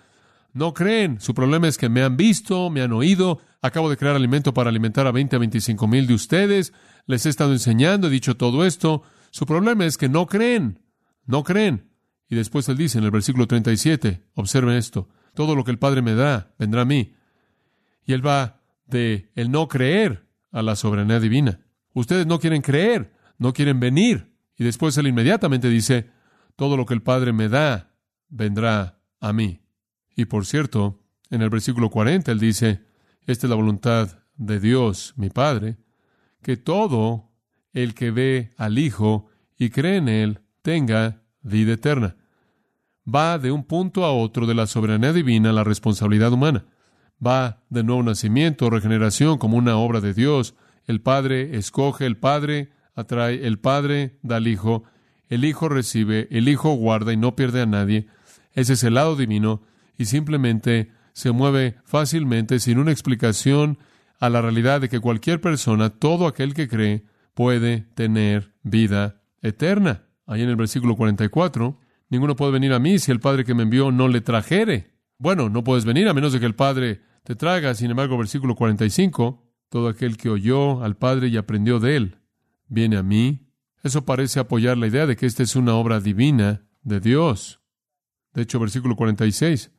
No 0.52 0.72
creen. 0.74 1.20
Su 1.20 1.34
problema 1.34 1.66
es 1.66 1.76
que 1.76 1.88
me 1.88 2.04
han 2.04 2.16
visto, 2.16 2.70
me 2.70 2.82
han 2.82 2.92
oído. 2.92 3.40
Acabo 3.62 3.90
de 3.90 3.96
crear 3.96 4.14
alimento 4.14 4.54
para 4.54 4.70
alimentar 4.70 5.08
a 5.08 5.10
20 5.10 5.34
a 5.34 5.38
25 5.40 5.88
mil 5.88 6.06
de 6.06 6.14
ustedes. 6.14 6.72
Les 7.06 7.26
he 7.26 7.30
estado 7.30 7.50
enseñando, 7.50 8.06
he 8.06 8.10
dicho 8.10 8.36
todo 8.36 8.64
esto. 8.64 9.02
Su 9.32 9.44
problema 9.44 9.86
es 9.86 9.98
que 9.98 10.08
no 10.08 10.26
creen. 10.28 10.78
No 11.30 11.44
creen. 11.44 11.90
Y 12.28 12.34
después 12.34 12.68
él 12.68 12.76
dice 12.76 12.98
en 12.98 13.04
el 13.04 13.10
versículo 13.10 13.46
37, 13.46 14.24
observen 14.34 14.74
esto, 14.74 15.08
todo 15.34 15.54
lo 15.54 15.64
que 15.64 15.70
el 15.70 15.78
Padre 15.78 16.02
me 16.02 16.14
da 16.14 16.54
vendrá 16.58 16.82
a 16.82 16.84
mí. 16.84 17.14
Y 18.04 18.12
él 18.12 18.26
va 18.26 18.60
de 18.86 19.30
el 19.36 19.50
no 19.50 19.68
creer 19.68 20.26
a 20.50 20.62
la 20.62 20.74
soberanía 20.74 21.20
divina. 21.20 21.60
Ustedes 21.92 22.26
no 22.26 22.40
quieren 22.40 22.62
creer, 22.62 23.14
no 23.38 23.52
quieren 23.52 23.78
venir. 23.78 24.34
Y 24.56 24.64
después 24.64 24.96
él 24.98 25.06
inmediatamente 25.06 25.68
dice, 25.68 26.10
todo 26.56 26.76
lo 26.76 26.84
que 26.84 26.94
el 26.94 27.02
Padre 27.02 27.32
me 27.32 27.48
da 27.48 27.94
vendrá 28.28 29.00
a 29.20 29.32
mí. 29.32 29.62
Y 30.16 30.24
por 30.24 30.46
cierto, 30.46 31.04
en 31.30 31.42
el 31.42 31.50
versículo 31.50 31.90
40 31.90 32.32
él 32.32 32.40
dice, 32.40 32.84
esta 33.26 33.46
es 33.46 33.50
la 33.50 33.56
voluntad 33.56 34.18
de 34.36 34.58
Dios, 34.58 35.14
mi 35.16 35.30
Padre, 35.30 35.76
que 36.42 36.56
todo 36.56 37.30
el 37.72 37.94
que 37.94 38.10
ve 38.10 38.52
al 38.56 38.78
Hijo 38.78 39.28
y 39.56 39.70
cree 39.70 39.96
en 39.96 40.08
Él 40.08 40.40
tenga 40.62 41.19
vida 41.42 41.72
eterna. 41.72 42.16
Va 43.12 43.38
de 43.38 43.50
un 43.50 43.64
punto 43.64 44.04
a 44.04 44.12
otro 44.12 44.46
de 44.46 44.54
la 44.54 44.66
soberanía 44.66 45.12
divina 45.12 45.52
la 45.52 45.64
responsabilidad 45.64 46.32
humana 46.32 46.64
va 47.24 47.62
de 47.68 47.84
nuevo 47.84 48.02
nacimiento, 48.02 48.70
regeneración 48.70 49.38
como 49.38 49.56
una 49.56 49.76
obra 49.76 50.00
de 50.00 50.14
Dios. 50.14 50.54
El 50.86 51.00
Padre 51.00 51.56
escoge, 51.56 52.06
el 52.06 52.16
Padre 52.16 52.70
atrae, 52.94 53.46
el 53.46 53.58
Padre 53.58 54.18
da 54.22 54.36
al 54.36 54.48
Hijo, 54.48 54.84
el 55.28 55.44
Hijo 55.44 55.68
recibe, 55.68 56.28
el 56.30 56.48
Hijo 56.48 56.72
guarda 56.74 57.12
y 57.12 57.16
no 57.16 57.36
pierde 57.36 57.62
a 57.62 57.66
nadie. 57.66 58.08
Ese 58.52 58.72
es 58.72 58.84
el 58.84 58.94
lado 58.94 59.16
divino 59.16 59.62
y 59.96 60.06
simplemente 60.06 60.92
se 61.12 61.30
mueve 61.30 61.76
fácilmente 61.84 62.58
sin 62.58 62.78
una 62.78 62.92
explicación 62.92 63.78
a 64.18 64.28
la 64.28 64.42
realidad 64.42 64.80
de 64.80 64.88
que 64.88 65.00
cualquier 65.00 65.40
persona, 65.40 65.90
todo 65.90 66.26
aquel 66.26 66.54
que 66.54 66.68
cree, 66.68 67.04
puede 67.34 67.86
tener 67.94 68.52
vida 68.62 69.22
eterna. 69.40 70.04
Ahí 70.30 70.42
en 70.42 70.48
el 70.48 70.54
versículo 70.54 70.94
44, 70.94 71.76
ninguno 72.08 72.36
puede 72.36 72.52
venir 72.52 72.72
a 72.72 72.78
mí 72.78 73.00
si 73.00 73.10
el 73.10 73.18
Padre 73.18 73.44
que 73.44 73.52
me 73.52 73.64
envió 73.64 73.90
no 73.90 74.06
le 74.06 74.20
trajere. 74.20 74.92
Bueno, 75.18 75.48
no 75.48 75.64
puedes 75.64 75.84
venir 75.84 76.08
a 76.08 76.14
menos 76.14 76.32
de 76.32 76.38
que 76.38 76.46
el 76.46 76.54
Padre 76.54 77.00
te 77.24 77.34
traga. 77.34 77.74
Sin 77.74 77.90
embargo, 77.90 78.16
versículo 78.16 78.54
45, 78.54 79.44
todo 79.68 79.88
aquel 79.88 80.16
que 80.16 80.30
oyó 80.30 80.84
al 80.84 80.96
Padre 80.96 81.26
y 81.26 81.36
aprendió 81.36 81.80
de 81.80 81.96
él, 81.96 82.18
viene 82.68 82.96
a 82.96 83.02
mí. 83.02 83.48
Eso 83.82 84.04
parece 84.04 84.38
apoyar 84.38 84.78
la 84.78 84.86
idea 84.86 85.04
de 85.04 85.16
que 85.16 85.26
esta 85.26 85.42
es 85.42 85.56
una 85.56 85.74
obra 85.74 85.98
divina 85.98 86.64
de 86.82 87.00
Dios. 87.00 87.60
De 88.32 88.42
hecho, 88.42 88.60
versículo 88.60 88.94
46, 88.94 89.72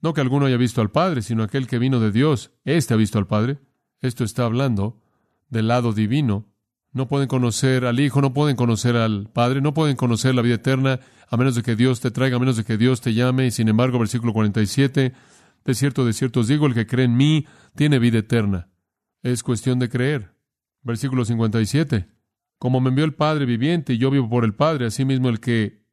no 0.00 0.14
que 0.14 0.20
alguno 0.20 0.46
haya 0.46 0.56
visto 0.56 0.80
al 0.80 0.90
Padre, 0.90 1.22
sino 1.22 1.44
aquel 1.44 1.68
que 1.68 1.78
vino 1.78 2.00
de 2.00 2.10
Dios, 2.10 2.50
éste 2.64 2.92
ha 2.92 2.96
visto 2.96 3.20
al 3.20 3.28
Padre. 3.28 3.60
Esto 4.00 4.24
está 4.24 4.46
hablando 4.46 5.00
del 5.48 5.68
lado 5.68 5.92
divino. 5.92 6.51
No 6.92 7.08
pueden 7.08 7.26
conocer 7.26 7.86
al 7.86 8.00
Hijo, 8.00 8.20
no 8.20 8.34
pueden 8.34 8.54
conocer 8.54 8.96
al 8.96 9.30
Padre, 9.32 9.62
no 9.62 9.72
pueden 9.72 9.96
conocer 9.96 10.34
la 10.34 10.42
vida 10.42 10.56
eterna, 10.56 11.00
a 11.28 11.36
menos 11.38 11.54
de 11.54 11.62
que 11.62 11.74
Dios 11.74 12.00
te 12.00 12.10
traiga, 12.10 12.36
a 12.36 12.38
menos 12.38 12.58
de 12.58 12.64
que 12.64 12.76
Dios 12.76 13.00
te 13.00 13.14
llame. 13.14 13.46
Y 13.46 13.50
sin 13.50 13.68
embargo, 13.68 13.98
versículo 13.98 14.34
47, 14.34 15.14
de 15.64 15.74
cierto, 15.74 16.04
de 16.04 16.12
cierto 16.12 16.40
os 16.40 16.48
digo, 16.48 16.66
el 16.66 16.74
que 16.74 16.86
cree 16.86 17.06
en 17.06 17.16
mí 17.16 17.46
tiene 17.74 17.98
vida 17.98 18.18
eterna. 18.18 18.68
Es 19.22 19.42
cuestión 19.42 19.78
de 19.78 19.88
creer. 19.88 20.34
Versículo 20.82 21.24
57. 21.24 22.08
Como 22.58 22.80
me 22.80 22.90
envió 22.90 23.04
el 23.04 23.14
Padre 23.14 23.46
viviente 23.46 23.94
y 23.94 23.98
yo 23.98 24.10
vivo 24.10 24.28
por 24.28 24.44
el 24.44 24.54
Padre, 24.54 24.86
asimismo 24.86 25.28
el 25.28 25.40
que 25.40 25.86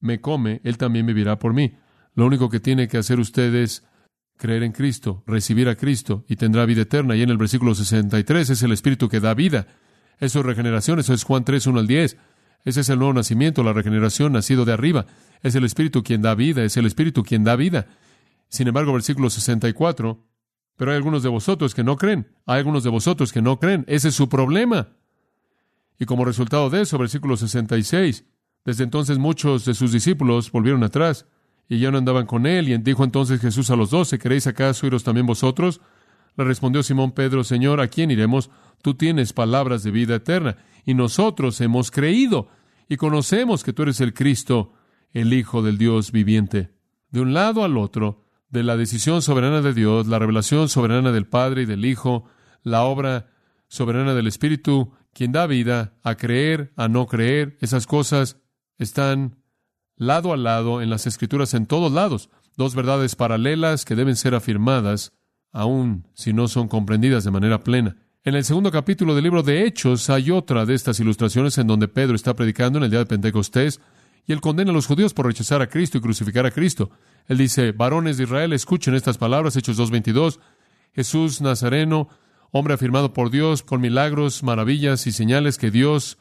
me 0.00 0.20
come, 0.20 0.60
él 0.64 0.78
también 0.78 1.06
vivirá 1.06 1.38
por 1.38 1.54
mí. 1.54 1.76
Lo 2.14 2.26
único 2.26 2.48
que 2.50 2.58
tiene 2.58 2.88
que 2.88 2.98
hacer 2.98 3.20
usted 3.20 3.54
es 3.54 3.86
creer 4.36 4.62
en 4.62 4.72
Cristo, 4.72 5.22
recibir 5.26 5.68
a 5.68 5.76
Cristo 5.76 6.24
y 6.28 6.36
tendrá 6.36 6.66
vida 6.66 6.82
eterna. 6.82 7.14
Y 7.14 7.22
en 7.22 7.30
el 7.30 7.36
versículo 7.36 7.74
63 7.74 8.50
es 8.50 8.62
el 8.62 8.72
Espíritu 8.72 9.08
que 9.08 9.20
da 9.20 9.34
vida. 9.34 9.68
Eso 10.20 10.40
es 10.40 10.46
regeneración, 10.46 10.98
eso 11.00 11.14
es 11.14 11.24
Juan 11.24 11.44
3, 11.44 11.66
1 11.66 11.80
al 11.80 11.86
10. 11.86 12.16
Ese 12.64 12.80
es 12.80 12.88
el 12.90 12.98
nuevo 12.98 13.14
nacimiento, 13.14 13.62
la 13.62 13.72
regeneración 13.72 14.34
nacido 14.34 14.64
de 14.64 14.72
arriba. 14.72 15.06
Es 15.42 15.54
el 15.54 15.64
Espíritu 15.64 16.02
quien 16.02 16.20
da 16.20 16.34
vida, 16.34 16.62
es 16.62 16.76
el 16.76 16.86
Espíritu 16.86 17.22
quien 17.22 17.42
da 17.42 17.56
vida. 17.56 17.86
Sin 18.48 18.68
embargo, 18.68 18.92
versículo 18.92 19.30
64, 19.30 20.22
pero 20.76 20.90
hay 20.90 20.96
algunos 20.96 21.22
de 21.22 21.28
vosotros 21.28 21.74
que 21.74 21.84
no 21.84 21.96
creen, 21.96 22.28
hay 22.46 22.58
algunos 22.58 22.84
de 22.84 22.90
vosotros 22.90 23.32
que 23.32 23.40
no 23.40 23.58
creen, 23.58 23.84
ese 23.86 24.08
es 24.08 24.14
su 24.14 24.28
problema. 24.28 24.88
Y 25.98 26.04
como 26.04 26.24
resultado 26.24 26.68
de 26.68 26.82
eso, 26.82 26.98
versículo 26.98 27.36
66, 27.36 28.24
desde 28.64 28.84
entonces 28.84 29.18
muchos 29.18 29.64
de 29.64 29.74
sus 29.74 29.92
discípulos 29.92 30.50
volvieron 30.50 30.82
atrás 30.82 31.26
y 31.68 31.78
ya 31.78 31.90
no 31.90 31.98
andaban 31.98 32.26
con 32.26 32.46
él, 32.46 32.68
y 32.68 32.76
dijo 32.78 33.04
entonces 33.04 33.40
Jesús 33.40 33.70
a 33.70 33.76
los 33.76 33.90
doce, 33.90 34.18
¿queréis 34.18 34.46
acaso 34.46 34.86
iros 34.86 35.04
también 35.04 35.26
vosotros? 35.26 35.80
Le 36.40 36.46
respondió 36.46 36.82
Simón 36.82 37.12
Pedro, 37.12 37.44
Señor, 37.44 37.82
¿a 37.82 37.88
quién 37.88 38.10
iremos? 38.10 38.48
Tú 38.80 38.94
tienes 38.94 39.34
palabras 39.34 39.82
de 39.82 39.90
vida 39.90 40.14
eterna, 40.14 40.56
y 40.86 40.94
nosotros 40.94 41.60
hemos 41.60 41.90
creído, 41.90 42.48
y 42.88 42.96
conocemos 42.96 43.62
que 43.62 43.74
tú 43.74 43.82
eres 43.82 44.00
el 44.00 44.14
Cristo, 44.14 44.72
el 45.12 45.34
Hijo 45.34 45.60
del 45.60 45.76
Dios 45.76 46.12
viviente. 46.12 46.70
De 47.10 47.20
un 47.20 47.34
lado 47.34 47.62
al 47.62 47.76
otro, 47.76 48.24
de 48.48 48.62
la 48.62 48.78
decisión 48.78 49.20
soberana 49.20 49.60
de 49.60 49.74
Dios, 49.74 50.06
la 50.06 50.18
revelación 50.18 50.70
soberana 50.70 51.12
del 51.12 51.26
Padre 51.26 51.62
y 51.62 51.66
del 51.66 51.84
Hijo, 51.84 52.24
la 52.62 52.84
obra 52.84 53.26
soberana 53.68 54.14
del 54.14 54.26
Espíritu, 54.26 54.94
quien 55.12 55.32
da 55.32 55.46
vida 55.46 55.98
a 56.02 56.14
creer, 56.14 56.72
a 56.76 56.88
no 56.88 57.06
creer, 57.06 57.58
esas 57.60 57.86
cosas 57.86 58.38
están 58.78 59.36
lado 59.96 60.32
a 60.32 60.38
lado 60.38 60.80
en 60.80 60.88
las 60.88 61.06
Escrituras 61.06 61.52
en 61.52 61.66
todos 61.66 61.92
lados, 61.92 62.30
dos 62.56 62.74
verdades 62.74 63.14
paralelas 63.14 63.84
que 63.84 63.94
deben 63.94 64.16
ser 64.16 64.34
afirmadas, 64.34 65.12
aun 65.52 66.06
si 66.14 66.32
no 66.32 66.48
son 66.48 66.68
comprendidas 66.68 67.24
de 67.24 67.30
manera 67.30 67.62
plena. 67.62 67.96
En 68.22 68.34
el 68.34 68.44
segundo 68.44 68.70
capítulo 68.70 69.14
del 69.14 69.24
libro 69.24 69.42
de 69.42 69.64
Hechos 69.64 70.10
hay 70.10 70.30
otra 70.30 70.66
de 70.66 70.74
estas 70.74 71.00
ilustraciones 71.00 71.56
en 71.58 71.66
donde 71.66 71.88
Pedro 71.88 72.14
está 72.14 72.34
predicando 72.34 72.78
en 72.78 72.84
el 72.84 72.90
día 72.90 72.98
de 72.98 73.06
Pentecostés 73.06 73.80
y 74.26 74.32
él 74.32 74.40
condena 74.40 74.70
a 74.70 74.74
los 74.74 74.86
judíos 74.86 75.14
por 75.14 75.26
rechazar 75.26 75.62
a 75.62 75.68
Cristo 75.68 75.98
y 75.98 76.00
crucificar 76.00 76.44
a 76.44 76.50
Cristo. 76.50 76.90
Él 77.26 77.38
dice, 77.38 77.72
varones 77.72 78.18
de 78.18 78.24
Israel, 78.24 78.52
escuchen 78.52 78.94
estas 78.94 79.18
palabras, 79.18 79.56
Hechos 79.56 79.78
2.22, 79.78 80.38
Jesús 80.94 81.40
Nazareno, 81.40 82.08
hombre 82.50 82.74
afirmado 82.74 83.12
por 83.12 83.30
Dios 83.30 83.62
con 83.62 83.80
milagros, 83.80 84.42
maravillas 84.42 85.06
y 85.06 85.12
señales 85.12 85.56
que 85.56 85.70
Dios 85.70 86.18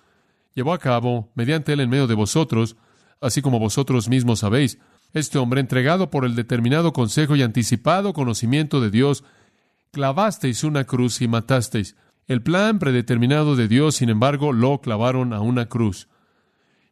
llevó 0.56 0.74
a 0.74 0.80
cabo 0.80 1.32
mediante 1.36 1.74
él 1.74 1.82
en 1.82 1.90
medio 1.90 2.08
de 2.08 2.16
vosotros, 2.16 2.78
así 3.22 3.42
como 3.42 3.60
vosotros 3.60 4.08
mismos 4.08 4.40
sabéis. 4.40 4.80
Este 5.14 5.38
hombre, 5.40 5.60
entregado 5.60 6.12
por 6.12 6.26
el 6.26 6.36
determinado 6.36 6.94
consejo 6.94 7.36
y 7.36 7.42
anticipado 7.42 8.14
conocimiento 8.14 8.80
de 8.80 8.92
Dios, 8.92 9.24
clavasteis 9.92 10.64
una 10.64 10.84
cruz 10.84 11.22
y 11.22 11.28
matasteis. 11.28 11.96
El 12.28 12.44
plan 12.44 12.78
predeterminado 12.78 13.56
de 13.56 13.68
Dios, 13.68 13.96
sin 13.96 14.10
embargo, 14.10 14.54
lo 14.54 14.82
clavaron 14.82 15.34
a 15.34 15.42
una 15.42 15.66
cruz. 15.68 16.08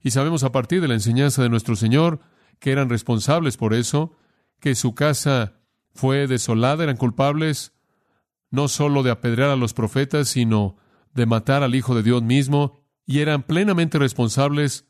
Y 0.02 0.12
sabemos 0.12 0.44
a 0.44 0.52
partir 0.52 0.82
de 0.82 0.88
la 0.88 0.96
enseñanza 0.96 1.44
de 1.44 1.50
nuestro 1.50 1.76
Señor 1.76 2.20
que 2.60 2.72
eran 2.72 2.90
responsables 2.90 3.56
por 3.56 3.76
eso, 3.76 4.16
que 4.60 4.74
su 4.74 4.96
casa 4.96 5.60
fue 5.94 6.26
desolada, 6.26 6.84
eran 6.84 6.98
culpables 6.98 7.74
no 8.50 8.68
solo 8.68 9.04
de 9.04 9.12
apedrear 9.12 9.52
a 9.52 9.56
los 9.56 9.74
profetas, 9.74 10.30
sino 10.30 10.78
de 11.14 11.26
matar 11.26 11.62
al 11.62 11.76
Hijo 11.76 11.94
de 11.94 12.04
Dios 12.04 12.24
mismo, 12.24 12.80
y 13.06 13.20
eran 13.20 13.44
plenamente 13.44 14.00
responsables 14.00 14.87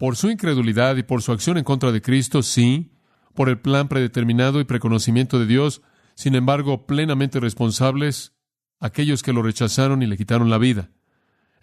por 0.00 0.16
su 0.16 0.30
incredulidad 0.30 0.96
y 0.96 1.02
por 1.02 1.20
su 1.20 1.30
acción 1.30 1.58
en 1.58 1.64
contra 1.64 1.92
de 1.92 2.00
Cristo, 2.00 2.42
sí, 2.42 2.90
por 3.34 3.50
el 3.50 3.58
plan 3.58 3.86
predeterminado 3.86 4.58
y 4.58 4.64
preconocimiento 4.64 5.38
de 5.38 5.44
Dios, 5.44 5.82
Sin 6.14 6.34
embargo, 6.34 6.86
plenamente 6.86 7.38
responsables 7.38 8.32
aquellos 8.78 9.22
que 9.22 9.32
lo 9.32 9.42
rechazaron 9.42 10.02
y 10.02 10.06
le 10.06 10.16
quitaron 10.16 10.50
la 10.50 10.58
vida. 10.58 10.90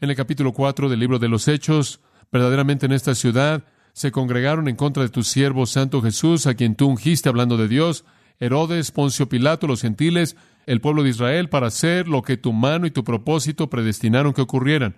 En 0.01 0.09
el 0.09 0.15
capítulo 0.15 0.53
4 0.53 0.87
del 0.87 0.99
libro 0.99 1.19
de 1.19 1.27
los 1.29 1.47
Hechos, 1.47 1.99
verdaderamente 2.31 2.85
en 2.85 2.91
esta 2.91 3.13
ciudad 3.15 3.65
se 3.93 4.11
congregaron 4.11 4.67
en 4.67 4.75
contra 4.75 5.03
de 5.03 5.09
tu 5.09 5.23
siervo 5.23 5.65
Santo 5.65 6.01
Jesús, 6.01 6.45
a 6.47 6.53
quien 6.53 6.75
tú 6.75 6.87
ungiste 6.87 7.29
hablando 7.29 7.57
de 7.57 7.67
Dios, 7.67 8.05
Herodes, 8.39 8.91
Poncio 8.91 9.29
Pilato, 9.29 9.67
los 9.67 9.81
gentiles, 9.81 10.37
el 10.67 10.81
pueblo 10.81 11.01
de 11.03 11.09
Israel, 11.09 11.49
para 11.49 11.67
hacer 11.67 12.07
lo 12.07 12.21
que 12.21 12.37
tu 12.37 12.53
mano 12.53 12.85
y 12.85 12.91
tu 12.91 13.03
propósito 13.03 13.69
predestinaron 13.69 14.33
que 14.33 14.41
ocurrieran. 14.41 14.95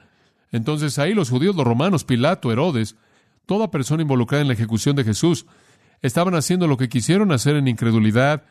Entonces 0.51 0.99
ahí 0.99 1.13
los 1.13 1.29
judíos, 1.29 1.55
los 1.55 1.65
romanos, 1.65 2.03
Pilato, 2.03 2.51
Herodes, 2.51 2.95
toda 3.49 3.71
persona 3.71 4.03
involucrada 4.03 4.43
en 4.43 4.47
la 4.47 4.53
ejecución 4.53 4.95
de 4.95 5.03
Jesús, 5.03 5.47
estaban 6.03 6.35
haciendo 6.35 6.67
lo 6.67 6.77
que 6.77 6.87
quisieron 6.87 7.31
hacer 7.31 7.55
en 7.55 7.67
incredulidad 7.67 8.43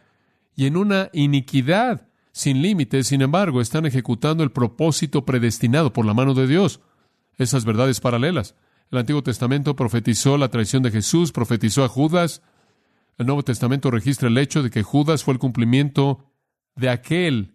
y 0.57 0.67
en 0.67 0.77
una 0.77 1.09
iniquidad 1.13 2.09
sin 2.33 2.63
límites, 2.63 3.07
sin 3.07 3.23
embargo, 3.23 3.61
están 3.61 3.87
ejecutando 3.87 4.43
el 4.43 4.51
propósito 4.51 5.25
predestinado 5.25 5.93
por 5.93 6.05
la 6.05 6.15
mano 6.15 6.35
de 6.35 6.49
Dios. 6.49 6.81
Esas 7.37 7.65
verdades 7.65 8.01
paralelas. 8.01 8.57
El 8.91 8.99
Antiguo 8.99 9.23
Testamento 9.23 9.77
profetizó 9.77 10.37
la 10.37 10.49
traición 10.49 10.83
de 10.83 10.91
Jesús, 10.91 11.31
profetizó 11.31 11.85
a 11.85 11.89
Judas. 11.89 12.43
El 13.19 13.27
Nuevo 13.27 13.45
Testamento 13.45 13.93
registra 13.93 14.27
el 14.27 14.37
hecho 14.37 14.65
de 14.65 14.71
que 14.71 14.83
Judas 14.83 15.23
fue 15.23 15.35
el 15.35 15.39
cumplimiento 15.39 16.25
de 16.75 16.89
aquel 16.91 17.55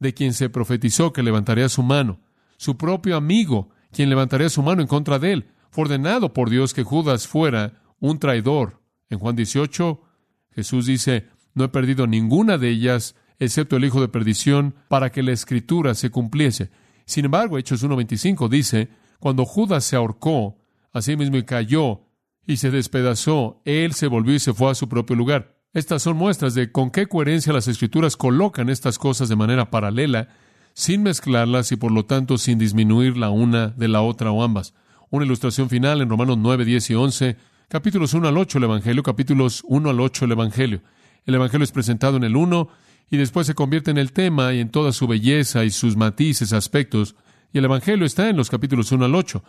de 0.00 0.14
quien 0.14 0.32
se 0.32 0.50
profetizó 0.50 1.12
que 1.12 1.22
levantaría 1.22 1.68
su 1.68 1.84
mano. 1.84 2.18
Su 2.56 2.76
propio 2.76 3.16
amigo, 3.16 3.70
quien 3.92 4.10
levantaría 4.10 4.48
su 4.48 4.64
mano 4.64 4.82
en 4.82 4.88
contra 4.88 5.20
de 5.20 5.32
él. 5.32 5.51
Fue 5.72 5.84
ordenado 5.84 6.34
por 6.34 6.50
Dios 6.50 6.74
que 6.74 6.84
Judas 6.84 7.26
fuera 7.26 7.82
un 7.98 8.18
traidor. 8.18 8.82
En 9.08 9.18
Juan 9.18 9.34
18, 9.36 10.02
Jesús 10.50 10.84
dice, 10.84 11.28
no 11.54 11.64
he 11.64 11.68
perdido 11.70 12.06
ninguna 12.06 12.58
de 12.58 12.68
ellas, 12.68 13.16
excepto 13.38 13.76
el 13.76 13.86
hijo 13.86 14.02
de 14.02 14.08
perdición, 14.08 14.74
para 14.88 15.10
que 15.10 15.22
la 15.22 15.32
escritura 15.32 15.94
se 15.94 16.10
cumpliese. 16.10 16.70
Sin 17.06 17.24
embargo, 17.24 17.56
Hechos 17.56 17.82
1.25 17.82 18.50
dice, 18.50 18.90
cuando 19.18 19.46
Judas 19.46 19.84
se 19.84 19.96
ahorcó, 19.96 20.58
así 20.92 21.16
mismo 21.16 21.38
y 21.38 21.44
cayó 21.44 22.02
y 22.46 22.58
se 22.58 22.70
despedazó, 22.70 23.62
él 23.64 23.94
se 23.94 24.08
volvió 24.08 24.34
y 24.34 24.40
se 24.40 24.52
fue 24.52 24.70
a 24.70 24.74
su 24.74 24.90
propio 24.90 25.16
lugar. 25.16 25.56
Estas 25.72 26.02
son 26.02 26.18
muestras 26.18 26.52
de 26.52 26.70
con 26.70 26.90
qué 26.90 27.06
coherencia 27.06 27.54
las 27.54 27.66
escrituras 27.66 28.18
colocan 28.18 28.68
estas 28.68 28.98
cosas 28.98 29.30
de 29.30 29.36
manera 29.36 29.70
paralela, 29.70 30.28
sin 30.74 31.02
mezclarlas 31.02 31.72
y 31.72 31.76
por 31.76 31.92
lo 31.92 32.04
tanto 32.04 32.36
sin 32.36 32.58
disminuir 32.58 33.16
la 33.16 33.30
una 33.30 33.68
de 33.68 33.88
la 33.88 34.02
otra 34.02 34.32
o 34.32 34.42
ambas. 34.42 34.74
Una 35.12 35.26
ilustración 35.26 35.68
final 35.68 36.00
en 36.00 36.08
Romanos 36.08 36.38
9, 36.38 36.64
10 36.64 36.88
y 36.88 36.94
11, 36.94 37.36
capítulos 37.68 38.14
1 38.14 38.28
al 38.28 38.38
8 38.38 38.56
el 38.56 38.64
Evangelio, 38.64 39.02
capítulos 39.02 39.62
1 39.66 39.90
al 39.90 40.00
8 40.00 40.24
el 40.24 40.32
Evangelio. 40.32 40.80
El 41.26 41.34
Evangelio 41.34 41.64
es 41.64 41.70
presentado 41.70 42.16
en 42.16 42.24
el 42.24 42.34
1 42.34 42.68
y 43.10 43.18
después 43.18 43.46
se 43.46 43.52
convierte 43.52 43.90
en 43.90 43.98
el 43.98 44.12
tema 44.12 44.54
y 44.54 44.60
en 44.60 44.70
toda 44.70 44.90
su 44.90 45.06
belleza 45.06 45.66
y 45.66 45.70
sus 45.70 45.98
matices, 45.98 46.54
aspectos, 46.54 47.14
y 47.52 47.58
el 47.58 47.66
Evangelio 47.66 48.06
está 48.06 48.30
en 48.30 48.38
los 48.38 48.48
capítulos 48.48 48.90
1 48.90 49.04
al 49.04 49.14
8. 49.14 49.44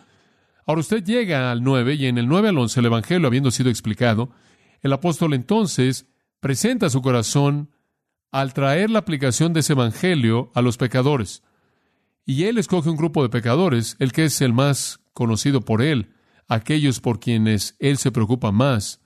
Ahora 0.66 0.82
usted 0.82 1.02
llega 1.02 1.50
al 1.50 1.62
9 1.62 1.94
y 1.94 2.06
en 2.08 2.18
el 2.18 2.28
9 2.28 2.50
al 2.50 2.58
11 2.58 2.80
el 2.80 2.86
Evangelio 2.86 3.26
habiendo 3.26 3.50
sido 3.50 3.70
explicado, 3.70 4.32
el 4.82 4.92
apóstol 4.92 5.32
entonces 5.32 6.06
presenta 6.40 6.90
su 6.90 7.00
corazón 7.00 7.70
al 8.30 8.52
traer 8.52 8.90
la 8.90 8.98
aplicación 8.98 9.54
de 9.54 9.60
ese 9.60 9.72
Evangelio 9.72 10.52
a 10.54 10.60
los 10.60 10.76
pecadores. 10.76 11.42
Y 12.26 12.44
él 12.44 12.58
escoge 12.58 12.88
un 12.88 12.96
grupo 12.96 13.22
de 13.22 13.28
pecadores, 13.28 13.96
el 13.98 14.12
que 14.12 14.24
es 14.24 14.40
el 14.40 14.52
más 14.52 15.00
conocido 15.12 15.60
por 15.60 15.82
él, 15.82 16.14
aquellos 16.48 17.00
por 17.00 17.20
quienes 17.20 17.76
él 17.78 17.98
se 17.98 18.12
preocupa 18.12 18.50
más, 18.50 19.00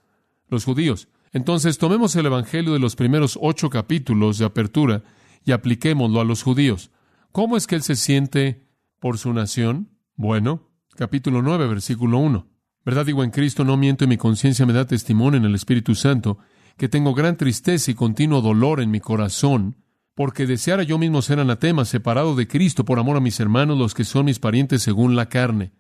los 0.49 0.65
judíos. 0.65 1.09
Entonces 1.33 1.79
tomemos 1.79 2.15
el 2.17 2.27
Evangelio 2.27 2.73
de 2.73 2.79
los 2.79 2.97
primeros 2.97 3.39
ocho 3.41 3.71
capítulos 3.71 4.39
de 4.39 4.47
apertura 4.47 5.03
y 5.45 5.53
apliquémoslo 5.53 6.21
a 6.21 6.25
los 6.25 6.43
judíos. 6.43 6.91
¿Cómo 7.33 7.57
es 7.57 7.67
que 7.67 7.75
él 7.75 7.83
se 7.83 7.97
siente 7.97 8.67
por 9.01 9.19
su 9.19 9.33
nación? 9.33 9.91
Bueno, 10.15 10.71
capítulo 10.97 11.43
9, 11.43 11.67
versículo 11.67 12.19
1. 12.19 12.47
¿Verdad 12.85 13.04
digo 13.04 13.23
en 13.23 13.31
Cristo, 13.31 13.65
no 13.65 13.76
miento 13.76 14.04
y 14.04 14.09
mi 14.09 14.17
conciencia 14.17 14.65
me 14.65 14.73
da 14.73 14.87
testimonio 14.87 15.39
en 15.39 15.45
el 15.45 15.54
Espíritu 15.54 15.95
Santo, 15.95 16.39
que 16.76 16.89
tengo 16.89 17.13
gran 17.13 17.37
tristeza 17.37 17.91
y 17.91 17.95
continuo 17.95 18.41
dolor 18.41 18.81
en 18.81 18.91
mi 18.91 19.00
corazón, 19.00 19.76
porque 20.19 20.49
deseara 20.49 20.83
yo 20.83 20.99
mismo 20.99 21.23
ser 21.23 21.39
anatema, 21.39 21.85
separado 21.85 22.35
de 22.35 22.49
Cristo 22.49 22.85
por 22.85 22.99
amor 22.99 23.17
a 23.17 23.21
mis 23.21 23.39
hermanos, 23.39 23.78
los 23.78 23.95
que 23.95 24.02
son 24.02 24.25
mis 24.25 24.41
parientes 24.41 24.83
según 24.83 25.15
la 25.15 25.28
carne, 25.28 25.71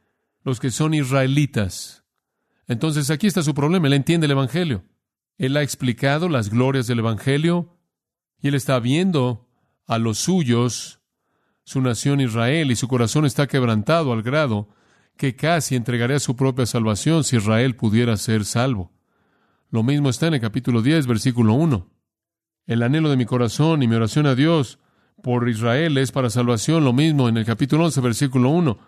los 0.44 0.60
que 0.60 0.70
son 0.70 0.94
israelitas. 0.94 2.04
Entonces 2.68 3.10
aquí 3.10 3.26
está 3.26 3.42
su 3.42 3.52
problema, 3.52 3.88
él 3.88 3.94
entiende 3.94 4.26
el 4.26 4.30
Evangelio. 4.30 4.84
Él 5.38 5.56
ha 5.56 5.62
explicado 5.62 6.28
las 6.28 6.50
glorias 6.50 6.86
del 6.86 7.00
Evangelio 7.00 7.80
y 8.40 8.46
él 8.46 8.54
está 8.54 8.78
viendo 8.78 9.48
a 9.88 9.98
los 9.98 10.18
suyos, 10.18 11.00
su 11.64 11.80
nación 11.80 12.20
Israel, 12.20 12.70
y 12.70 12.76
su 12.76 12.86
corazón 12.86 13.26
está 13.26 13.48
quebrantado 13.48 14.12
al 14.12 14.22
grado 14.22 14.68
que 15.16 15.34
casi 15.34 15.74
entregaría 15.74 16.20
su 16.20 16.36
propia 16.36 16.66
salvación 16.66 17.24
si 17.24 17.38
Israel 17.38 17.74
pudiera 17.74 18.16
ser 18.16 18.44
salvo. 18.44 18.92
Lo 19.68 19.82
mismo 19.82 20.08
está 20.08 20.28
en 20.28 20.34
el 20.34 20.40
capítulo 20.40 20.80
10, 20.80 21.08
versículo 21.08 21.54
1. 21.54 21.97
El 22.68 22.82
anhelo 22.82 23.08
de 23.08 23.16
mi 23.16 23.24
corazón 23.24 23.82
y 23.82 23.88
mi 23.88 23.96
oración 23.96 24.26
a 24.26 24.34
Dios 24.34 24.78
por 25.22 25.48
Israel 25.48 25.96
es 25.96 26.12
para 26.12 26.28
salvación, 26.28 26.84
lo 26.84 26.92
mismo 26.92 27.26
en 27.26 27.38
el 27.38 27.46
capítulo 27.46 27.86
11, 27.86 28.00
versículo 28.02 28.50
1. 28.50 28.78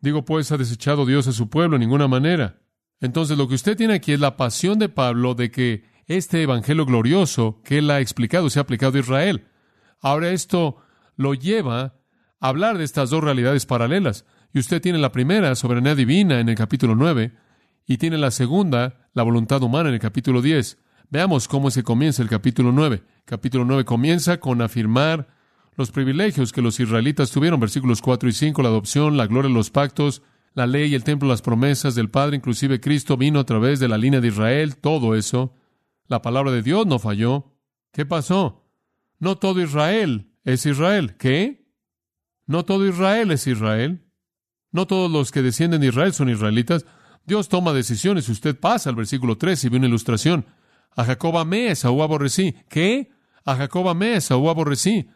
Digo, 0.00 0.24
pues, 0.24 0.52
ha 0.52 0.56
desechado 0.56 1.04
Dios 1.04 1.26
a 1.26 1.32
su 1.32 1.50
pueblo 1.50 1.74
en 1.74 1.80
ninguna 1.80 2.06
manera. 2.06 2.60
Entonces 3.00 3.36
lo 3.36 3.48
que 3.48 3.56
usted 3.56 3.76
tiene 3.76 3.94
aquí 3.94 4.12
es 4.12 4.20
la 4.20 4.36
pasión 4.36 4.78
de 4.78 4.88
Pablo 4.88 5.34
de 5.34 5.50
que 5.50 5.84
este 6.06 6.42
evangelio 6.42 6.86
glorioso 6.86 7.60
que 7.64 7.78
él 7.78 7.90
ha 7.90 7.98
explicado 7.98 8.48
se 8.50 8.60
ha 8.60 8.62
aplicado 8.62 8.96
a 8.96 9.00
Israel. 9.00 9.48
Ahora 10.00 10.30
esto 10.30 10.76
lo 11.16 11.34
lleva 11.34 11.96
a 12.38 12.48
hablar 12.48 12.78
de 12.78 12.84
estas 12.84 13.10
dos 13.10 13.24
realidades 13.24 13.66
paralelas. 13.66 14.26
Y 14.54 14.60
usted 14.60 14.80
tiene 14.80 14.98
la 14.98 15.10
primera, 15.10 15.56
soberanía 15.56 15.96
divina, 15.96 16.38
en 16.38 16.48
el 16.48 16.54
capítulo 16.54 16.94
9, 16.94 17.34
y 17.84 17.98
tiene 17.98 18.16
la 18.16 18.30
segunda, 18.30 19.08
la 19.12 19.24
voluntad 19.24 19.60
humana, 19.60 19.88
en 19.88 19.96
el 19.96 20.00
capítulo 20.00 20.40
10. 20.40 20.78
Veamos 21.12 21.46
cómo 21.46 21.70
se 21.70 21.82
comienza 21.82 22.22
el 22.22 22.30
capítulo 22.30 22.72
9. 22.72 23.02
Capítulo 23.26 23.66
9 23.66 23.84
comienza 23.84 24.40
con 24.40 24.62
afirmar 24.62 25.28
los 25.76 25.90
privilegios 25.90 26.52
que 26.52 26.62
los 26.62 26.80
israelitas 26.80 27.30
tuvieron, 27.30 27.60
versículos 27.60 28.00
4 28.00 28.30
y 28.30 28.32
5, 28.32 28.62
la 28.62 28.70
adopción, 28.70 29.18
la 29.18 29.26
gloria 29.26 29.50
los 29.50 29.68
pactos, 29.68 30.22
la 30.54 30.66
ley, 30.66 30.94
el 30.94 31.04
templo, 31.04 31.28
las 31.28 31.42
promesas 31.42 31.94
del 31.94 32.08
Padre, 32.08 32.36
inclusive 32.36 32.80
Cristo 32.80 33.18
vino 33.18 33.40
a 33.40 33.44
través 33.44 33.78
de 33.78 33.88
la 33.88 33.98
línea 33.98 34.22
de 34.22 34.28
Israel, 34.28 34.78
todo 34.78 35.14
eso. 35.14 35.54
La 36.08 36.22
palabra 36.22 36.50
de 36.50 36.62
Dios 36.62 36.86
no 36.86 36.98
falló. 36.98 37.58
¿Qué 37.92 38.06
pasó? 38.06 38.64
No 39.18 39.36
todo 39.36 39.60
Israel 39.60 40.32
es 40.44 40.64
Israel. 40.64 41.16
¿Qué? 41.18 41.68
No 42.46 42.64
todo 42.64 42.88
Israel 42.88 43.32
es 43.32 43.46
Israel. 43.46 44.02
No 44.70 44.86
todos 44.86 45.10
los 45.10 45.30
que 45.30 45.42
descienden 45.42 45.82
de 45.82 45.88
Israel 45.88 46.14
son 46.14 46.30
israelitas. 46.30 46.86
Dios 47.26 47.50
toma 47.50 47.74
decisiones. 47.74 48.30
Usted 48.30 48.58
pasa 48.58 48.88
al 48.88 48.96
versículo 48.96 49.36
3 49.36 49.62
y 49.62 49.68
ve 49.68 49.76
una 49.76 49.88
ilustración. 49.88 50.46
A 50.96 51.04
Jacob 51.04 51.38
amé, 51.38 51.70
a 51.70 51.74
Saúl 51.74 52.02
aborrecí. 52.02 52.54
¿Qué? 52.68 53.10
A 53.44 53.56
Jacob 53.56 53.88
amé, 53.88 54.16
a 54.16 54.20
Saúl 54.20 54.50
aborrecí. 54.50 55.08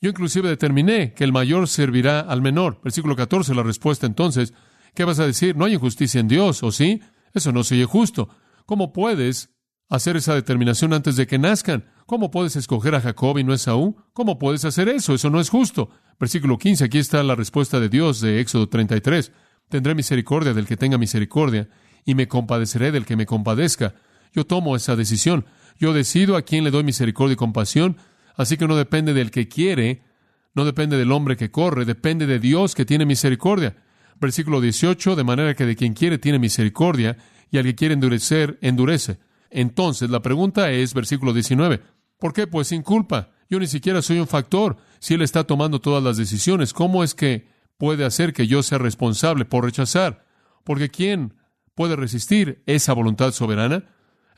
Yo 0.00 0.10
inclusive 0.10 0.48
determiné 0.48 1.12
que 1.12 1.24
el 1.24 1.32
mayor 1.32 1.68
servirá 1.68 2.20
al 2.20 2.40
menor. 2.40 2.80
Versículo 2.82 3.16
14, 3.16 3.54
la 3.54 3.62
respuesta 3.62 4.06
entonces, 4.06 4.54
¿qué 4.94 5.04
vas 5.04 5.18
a 5.18 5.26
decir? 5.26 5.56
No 5.56 5.66
hay 5.66 5.74
injusticia 5.74 6.20
en 6.20 6.28
Dios, 6.28 6.62
¿o 6.62 6.72
sí? 6.72 7.00
Eso 7.34 7.52
no 7.52 7.64
se 7.64 7.82
justo. 7.84 8.28
¿Cómo 8.66 8.92
puedes 8.92 9.50
hacer 9.88 10.16
esa 10.16 10.34
determinación 10.34 10.94
antes 10.94 11.16
de 11.16 11.26
que 11.26 11.38
nazcan? 11.38 11.84
¿Cómo 12.06 12.30
puedes 12.30 12.56
escoger 12.56 12.94
a 12.94 13.00
Jacob 13.00 13.38
y 13.38 13.44
no 13.44 13.52
a 13.52 13.58
Saúl? 13.58 13.96
¿Cómo 14.12 14.38
puedes 14.38 14.64
hacer 14.64 14.88
eso? 14.88 15.14
Eso 15.14 15.28
no 15.28 15.40
es 15.40 15.50
justo. 15.50 15.90
Versículo 16.18 16.58
15, 16.58 16.84
aquí 16.84 16.98
está 16.98 17.22
la 17.22 17.34
respuesta 17.34 17.78
de 17.78 17.88
Dios 17.88 18.20
de 18.20 18.40
Éxodo 18.40 18.68
33. 18.68 19.32
Tendré 19.68 19.94
misericordia 19.94 20.54
del 20.54 20.66
que 20.66 20.76
tenga 20.76 20.98
misericordia 20.98 21.68
y 22.04 22.14
me 22.14 22.26
compadeceré 22.26 22.90
del 22.90 23.04
que 23.04 23.16
me 23.16 23.26
compadezca. 23.26 23.94
Yo 24.32 24.44
tomo 24.46 24.76
esa 24.76 24.96
decisión. 24.96 25.46
Yo 25.78 25.92
decido 25.92 26.36
a 26.36 26.42
quién 26.42 26.64
le 26.64 26.70
doy 26.70 26.84
misericordia 26.84 27.34
y 27.34 27.36
compasión 27.36 27.96
Así 28.40 28.56
que 28.56 28.66
no 28.66 28.74
depende 28.74 29.12
del 29.12 29.30
que 29.30 29.48
quiere, 29.48 30.02
no 30.54 30.64
depende 30.64 30.96
del 30.96 31.12
hombre 31.12 31.36
que 31.36 31.50
corre, 31.50 31.84
depende 31.84 32.26
de 32.26 32.38
Dios 32.38 32.74
que 32.74 32.86
tiene 32.86 33.04
misericordia. 33.04 33.76
Versículo 34.18 34.62
18, 34.62 35.14
de 35.14 35.24
manera 35.24 35.54
que 35.54 35.66
de 35.66 35.76
quien 35.76 35.92
quiere 35.92 36.16
tiene 36.16 36.38
misericordia 36.38 37.18
y 37.50 37.58
al 37.58 37.64
que 37.64 37.74
quiere 37.74 37.92
endurecer, 37.92 38.58
endurece. 38.62 39.18
Entonces 39.50 40.08
la 40.08 40.22
pregunta 40.22 40.70
es, 40.70 40.94
versículo 40.94 41.34
19, 41.34 41.82
¿por 42.18 42.32
qué? 42.32 42.46
Pues 42.46 42.68
sin 42.68 42.80
culpa. 42.80 43.28
Yo 43.50 43.60
ni 43.60 43.66
siquiera 43.66 44.00
soy 44.00 44.20
un 44.20 44.26
factor. 44.26 44.78
Si 45.00 45.12
Él 45.12 45.20
está 45.20 45.44
tomando 45.44 45.82
todas 45.82 46.02
las 46.02 46.16
decisiones, 46.16 46.72
¿cómo 46.72 47.04
es 47.04 47.14
que 47.14 47.46
puede 47.76 48.06
hacer 48.06 48.32
que 48.32 48.46
yo 48.46 48.62
sea 48.62 48.78
responsable 48.78 49.44
por 49.44 49.66
rechazar? 49.66 50.24
Porque 50.64 50.88
¿quién 50.88 51.34
puede 51.74 51.94
resistir 51.94 52.62
esa 52.64 52.94
voluntad 52.94 53.32
soberana? 53.32 53.84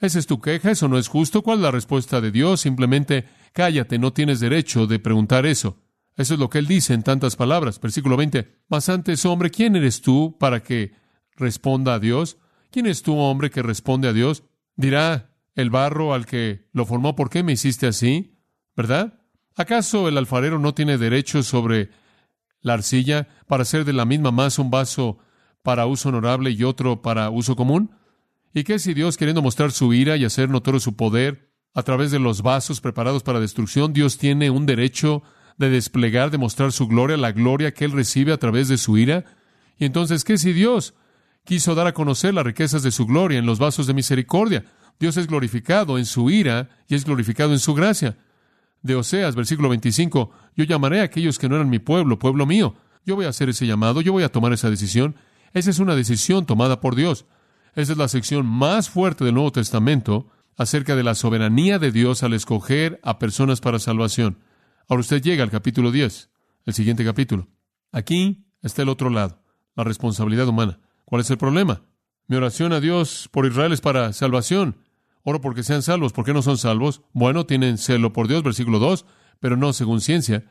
¿Esa 0.02 0.18
es 0.18 0.26
tu 0.26 0.40
queja? 0.40 0.70
¿Eso 0.72 0.88
no 0.88 0.98
es 0.98 1.08
justo? 1.08 1.42
¿Cuál 1.42 1.58
es 1.58 1.62
la 1.62 1.70
respuesta 1.70 2.20
de 2.20 2.30
Dios? 2.30 2.60
Simplemente 2.60 3.24
cállate, 3.54 3.98
no 3.98 4.12
tienes 4.12 4.40
derecho 4.40 4.86
de 4.86 4.98
preguntar 4.98 5.46
eso. 5.46 5.78
Eso 6.16 6.34
es 6.34 6.40
lo 6.40 6.50
que 6.50 6.58
él 6.58 6.66
dice 6.66 6.92
en 6.92 7.02
tantas 7.02 7.36
palabras. 7.36 7.80
Versículo 7.80 8.18
20. 8.18 8.64
Mas 8.68 8.90
antes, 8.90 9.24
hombre, 9.24 9.50
¿quién 9.50 9.76
eres 9.76 10.02
tú 10.02 10.36
para 10.38 10.62
que 10.62 10.92
responda 11.36 11.94
a 11.94 11.98
Dios? 11.98 12.36
¿Quién 12.70 12.86
es 12.86 13.02
tú, 13.02 13.16
hombre, 13.16 13.50
que 13.50 13.62
responde 13.62 14.08
a 14.08 14.12
Dios? 14.12 14.42
Dirá 14.76 15.30
el 15.54 15.70
barro 15.70 16.12
al 16.12 16.26
que 16.26 16.68
lo 16.72 16.84
formó, 16.84 17.16
¿por 17.16 17.30
qué 17.30 17.42
me 17.42 17.52
hiciste 17.52 17.86
así? 17.86 18.32
¿verdad? 18.76 19.20
¿Acaso 19.54 20.08
el 20.08 20.18
alfarero 20.18 20.58
no 20.58 20.74
tiene 20.74 20.98
derecho 20.98 21.42
sobre 21.42 21.90
la 22.60 22.74
arcilla 22.74 23.28
para 23.46 23.62
hacer 23.62 23.84
de 23.84 23.92
la 23.92 24.04
misma 24.04 24.30
masa 24.30 24.62
un 24.62 24.70
vaso 24.70 25.18
para 25.62 25.86
uso 25.86 26.08
honorable 26.08 26.50
y 26.50 26.64
otro 26.64 27.02
para 27.02 27.30
uso 27.30 27.56
común? 27.56 27.90
¿Y 28.54 28.64
qué 28.64 28.78
si 28.78 28.92
Dios, 28.92 29.16
queriendo 29.16 29.42
mostrar 29.42 29.72
su 29.72 29.94
ira 29.94 30.16
y 30.16 30.24
hacer 30.24 30.50
notorio 30.50 30.80
su 30.80 30.94
poder 30.94 31.50
a 31.74 31.82
través 31.82 32.10
de 32.10 32.18
los 32.18 32.42
vasos 32.42 32.80
preparados 32.80 33.22
para 33.22 33.40
destrucción, 33.40 33.92
Dios 33.92 34.18
tiene 34.18 34.50
un 34.50 34.66
derecho 34.66 35.22
de 35.56 35.70
desplegar, 35.70 36.30
de 36.30 36.38
mostrar 36.38 36.72
su 36.72 36.86
gloria, 36.86 37.16
la 37.16 37.32
gloria 37.32 37.72
que 37.72 37.84
Él 37.84 37.92
recibe 37.92 38.32
a 38.32 38.38
través 38.38 38.68
de 38.68 38.76
su 38.76 38.98
ira? 38.98 39.24
Y 39.78 39.86
entonces, 39.86 40.24
¿qué 40.24 40.36
si 40.36 40.52
Dios 40.52 40.94
quiso 41.44 41.74
dar 41.74 41.86
a 41.86 41.94
conocer 41.94 42.34
las 42.34 42.44
riquezas 42.44 42.82
de 42.82 42.90
su 42.90 43.06
gloria 43.06 43.38
en 43.38 43.46
los 43.46 43.58
vasos 43.58 43.86
de 43.86 43.94
misericordia? 43.94 44.64
Dios 45.00 45.16
es 45.16 45.26
glorificado 45.26 45.98
en 45.98 46.04
su 46.04 46.30
ira 46.30 46.68
y 46.88 46.94
es 46.94 47.04
glorificado 47.04 47.52
en 47.52 47.58
su 47.58 47.74
gracia. 47.74 48.18
De 48.82 48.94
Oseas, 48.94 49.34
versículo 49.34 49.68
25, 49.68 50.30
yo 50.56 50.64
llamaré 50.64 51.00
a 51.00 51.04
aquellos 51.04 51.38
que 51.38 51.48
no 51.48 51.56
eran 51.56 51.70
mi 51.70 51.78
pueblo, 51.78 52.18
pueblo 52.18 52.46
mío. 52.46 52.74
Yo 53.06 53.16
voy 53.16 53.26
a 53.26 53.30
hacer 53.30 53.48
ese 53.48 53.66
llamado, 53.66 54.00
yo 54.00 54.12
voy 54.12 54.24
a 54.24 54.30
tomar 54.30 54.52
esa 54.52 54.70
decisión. 54.70 55.16
Esa 55.54 55.70
es 55.70 55.78
una 55.78 55.94
decisión 55.94 56.46
tomada 56.46 56.80
por 56.80 56.96
Dios. 56.96 57.26
Esa 57.74 57.92
es 57.92 57.98
la 57.98 58.08
sección 58.08 58.44
más 58.44 58.90
fuerte 58.90 59.24
del 59.24 59.32
Nuevo 59.32 59.50
Testamento 59.50 60.28
acerca 60.58 60.94
de 60.94 61.02
la 61.02 61.14
soberanía 61.14 61.78
de 61.78 61.90
Dios 61.90 62.22
al 62.22 62.35
escoger 62.35 63.00
a 63.02 63.18
personas 63.18 63.62
para 63.62 63.78
salvación. 63.78 64.38
Ahora 64.88 65.00
usted 65.00 65.22
llega 65.22 65.42
al 65.42 65.50
capítulo 65.50 65.90
10, 65.90 66.30
el 66.66 66.74
siguiente 66.74 67.02
capítulo. 67.02 67.48
Aquí 67.90 68.46
está 68.61 68.82
el 68.82 68.90
otro 68.90 69.08
lado, 69.08 69.42
la 69.74 69.85
responsabilidad 69.85 70.48
humana. 70.48 70.80
¿Cuál 71.06 71.22
es 71.22 71.30
el 71.30 71.38
problema? 71.38 71.80
Mi 72.26 72.37
oración 72.37 72.74
a 72.74 72.80
Dios 72.80 73.30
por 73.32 73.46
Israel 73.46 73.72
es 73.72 73.80
para 73.80 74.12
salvación. 74.12 74.76
Oro 75.22 75.40
porque 75.40 75.62
sean 75.62 75.82
salvos. 75.82 76.12
¿Por 76.12 76.26
qué 76.26 76.35
no 76.35 76.42
son 76.42 76.58
salvos? 76.58 77.00
Bueno, 77.14 77.46
tienen 77.46 77.78
celo 77.78 78.12
por 78.12 78.28
Dios, 78.28 78.42
versículo 78.42 78.80
2, 78.80 79.06
pero 79.40 79.56
no 79.56 79.72
según 79.72 80.02
ciencia. 80.02 80.44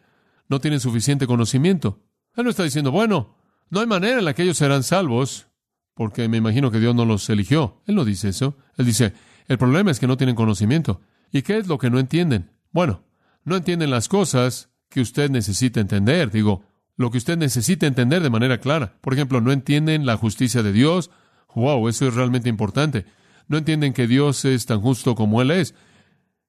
No 0.49 0.59
tienen 0.59 0.79
suficiente 0.79 1.27
conocimiento. 1.27 2.01
Él 2.35 2.45
no 2.45 2.49
está 2.49 2.63
diciendo, 2.63 2.89
bueno, 2.91 3.37
no 3.69 3.79
hay 3.79 3.85
manera 3.85 4.17
en 4.17 4.25
la 4.25 4.33
que 4.33 4.41
ellos 4.41 4.57
serán 4.57 4.81
salvos, 4.81 5.47
porque 5.93 6.27
me 6.27 6.37
imagino 6.37 6.71
que 6.71 6.79
Dios 6.79 6.95
no 6.95 7.05
los 7.05 7.29
eligió. 7.29 7.81
Él 7.85 7.95
no 7.95 8.05
dice 8.05 8.29
eso. 8.29 8.57
Él 8.77 8.85
dice, 8.85 9.13
el 9.47 9.57
problema 9.57 9.91
es 9.91 9.99
que 9.99 10.07
no 10.07 10.17
tienen 10.17 10.35
conocimiento. 10.35 11.01
¿Y 11.31 11.41
qué 11.41 11.57
es 11.57 11.67
lo 11.67 11.77
que 11.77 11.89
no 11.89 11.99
entienden? 11.99 12.51
Bueno, 12.71 13.03
no 13.43 13.55
entienden 13.55 13.89
las 13.89 14.07
cosas 14.07 14.69
que 14.89 15.01
usted 15.01 15.29
necesita 15.29 15.79
entender. 15.79 16.31
Digo, 16.31 16.63
lo 16.97 17.11
que 17.11 17.17
usted 17.17 17.37
necesita 17.37 17.87
entender 17.87 18.21
de 18.21 18.29
manera 18.29 18.59
clara. 18.59 18.97
Por 19.01 19.13
ejemplo, 19.13 19.41
no 19.41 19.51
entienden 19.51 20.05
la 20.05 20.17
justicia 20.17 20.63
de 20.63 20.73
Dios. 20.73 21.09
Wow, 21.55 21.87
eso 21.87 22.07
es 22.07 22.13
realmente 22.13 22.49
importante. 22.49 23.05
No 23.47 23.57
entienden 23.57 23.93
que 23.93 24.07
Dios 24.07 24.45
es 24.45 24.65
tan 24.65 24.81
justo 24.81 25.15
como 25.15 25.41
Él 25.41 25.51
es. 25.51 25.75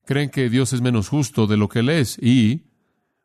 Creen 0.04 0.30
que 0.30 0.50
Dios 0.50 0.72
es 0.72 0.80
menos 0.80 1.08
justo 1.08 1.46
de 1.46 1.56
lo 1.56 1.68
que 1.68 1.80
Él 1.80 1.88
es 1.88 2.18
y 2.18 2.66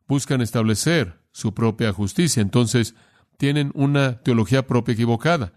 buscan 0.08 0.42
establecer 0.42 1.20
su 1.32 1.54
propia 1.54 1.92
justicia. 1.92 2.42
Entonces, 2.42 2.96
tienen 3.38 3.72
una 3.76 4.20
teología 4.24 4.66
propia 4.66 4.94
equivocada. 4.94 5.54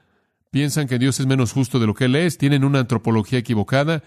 Piensan 0.51 0.89
que 0.89 0.99
Dios 0.99 1.21
es 1.21 1.27
menos 1.27 1.53
justo 1.53 1.79
de 1.79 1.87
lo 1.87 1.95
que 1.95 2.07
Él 2.07 2.17
es, 2.17 2.37
tienen 2.37 2.65
una 2.65 2.81
antropología 2.81 3.39
equivocada, 3.39 4.03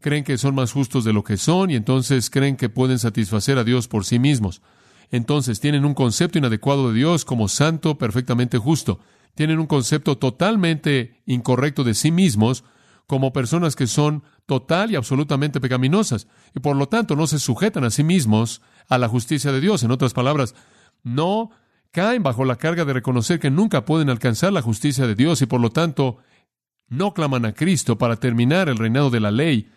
creen 0.00 0.22
que 0.22 0.38
son 0.38 0.54
más 0.54 0.70
justos 0.70 1.02
de 1.02 1.12
lo 1.12 1.24
que 1.24 1.36
son 1.36 1.72
y 1.72 1.74
entonces 1.74 2.30
creen 2.30 2.56
que 2.56 2.68
pueden 2.68 3.00
satisfacer 3.00 3.58
a 3.58 3.64
Dios 3.64 3.88
por 3.88 4.04
sí 4.04 4.20
mismos. 4.20 4.62
Entonces 5.10 5.58
tienen 5.58 5.84
un 5.84 5.94
concepto 5.94 6.38
inadecuado 6.38 6.88
de 6.88 6.98
Dios 6.98 7.24
como 7.24 7.48
santo, 7.48 7.98
perfectamente 7.98 8.58
justo. 8.58 9.00
Tienen 9.34 9.58
un 9.58 9.66
concepto 9.66 10.16
totalmente 10.16 11.20
incorrecto 11.26 11.82
de 11.82 11.94
sí 11.94 12.12
mismos 12.12 12.62
como 13.08 13.32
personas 13.32 13.74
que 13.74 13.88
son 13.88 14.22
total 14.46 14.92
y 14.92 14.96
absolutamente 14.96 15.60
pecaminosas 15.60 16.28
y 16.54 16.60
por 16.60 16.76
lo 16.76 16.88
tanto 16.88 17.16
no 17.16 17.26
se 17.26 17.40
sujetan 17.40 17.82
a 17.82 17.90
sí 17.90 18.04
mismos 18.04 18.62
a 18.88 18.98
la 18.98 19.08
justicia 19.08 19.50
de 19.50 19.60
Dios. 19.60 19.82
En 19.82 19.90
otras 19.90 20.12
palabras, 20.12 20.54
no 21.02 21.50
caen 21.98 22.22
bajo 22.22 22.44
la 22.44 22.54
carga 22.54 22.84
de 22.84 22.92
reconocer 22.92 23.40
que 23.40 23.50
nunca 23.50 23.84
pueden 23.84 24.08
alcanzar 24.08 24.52
la 24.52 24.62
justicia 24.62 25.04
de 25.08 25.16
Dios 25.16 25.42
y 25.42 25.46
por 25.46 25.60
lo 25.60 25.70
tanto 25.70 26.18
no 26.86 27.12
claman 27.12 27.44
a 27.44 27.54
Cristo 27.54 27.98
para 27.98 28.14
terminar 28.14 28.68
el 28.68 28.78
reinado 28.78 29.10
de 29.10 29.18
la 29.18 29.32
ley 29.32 29.68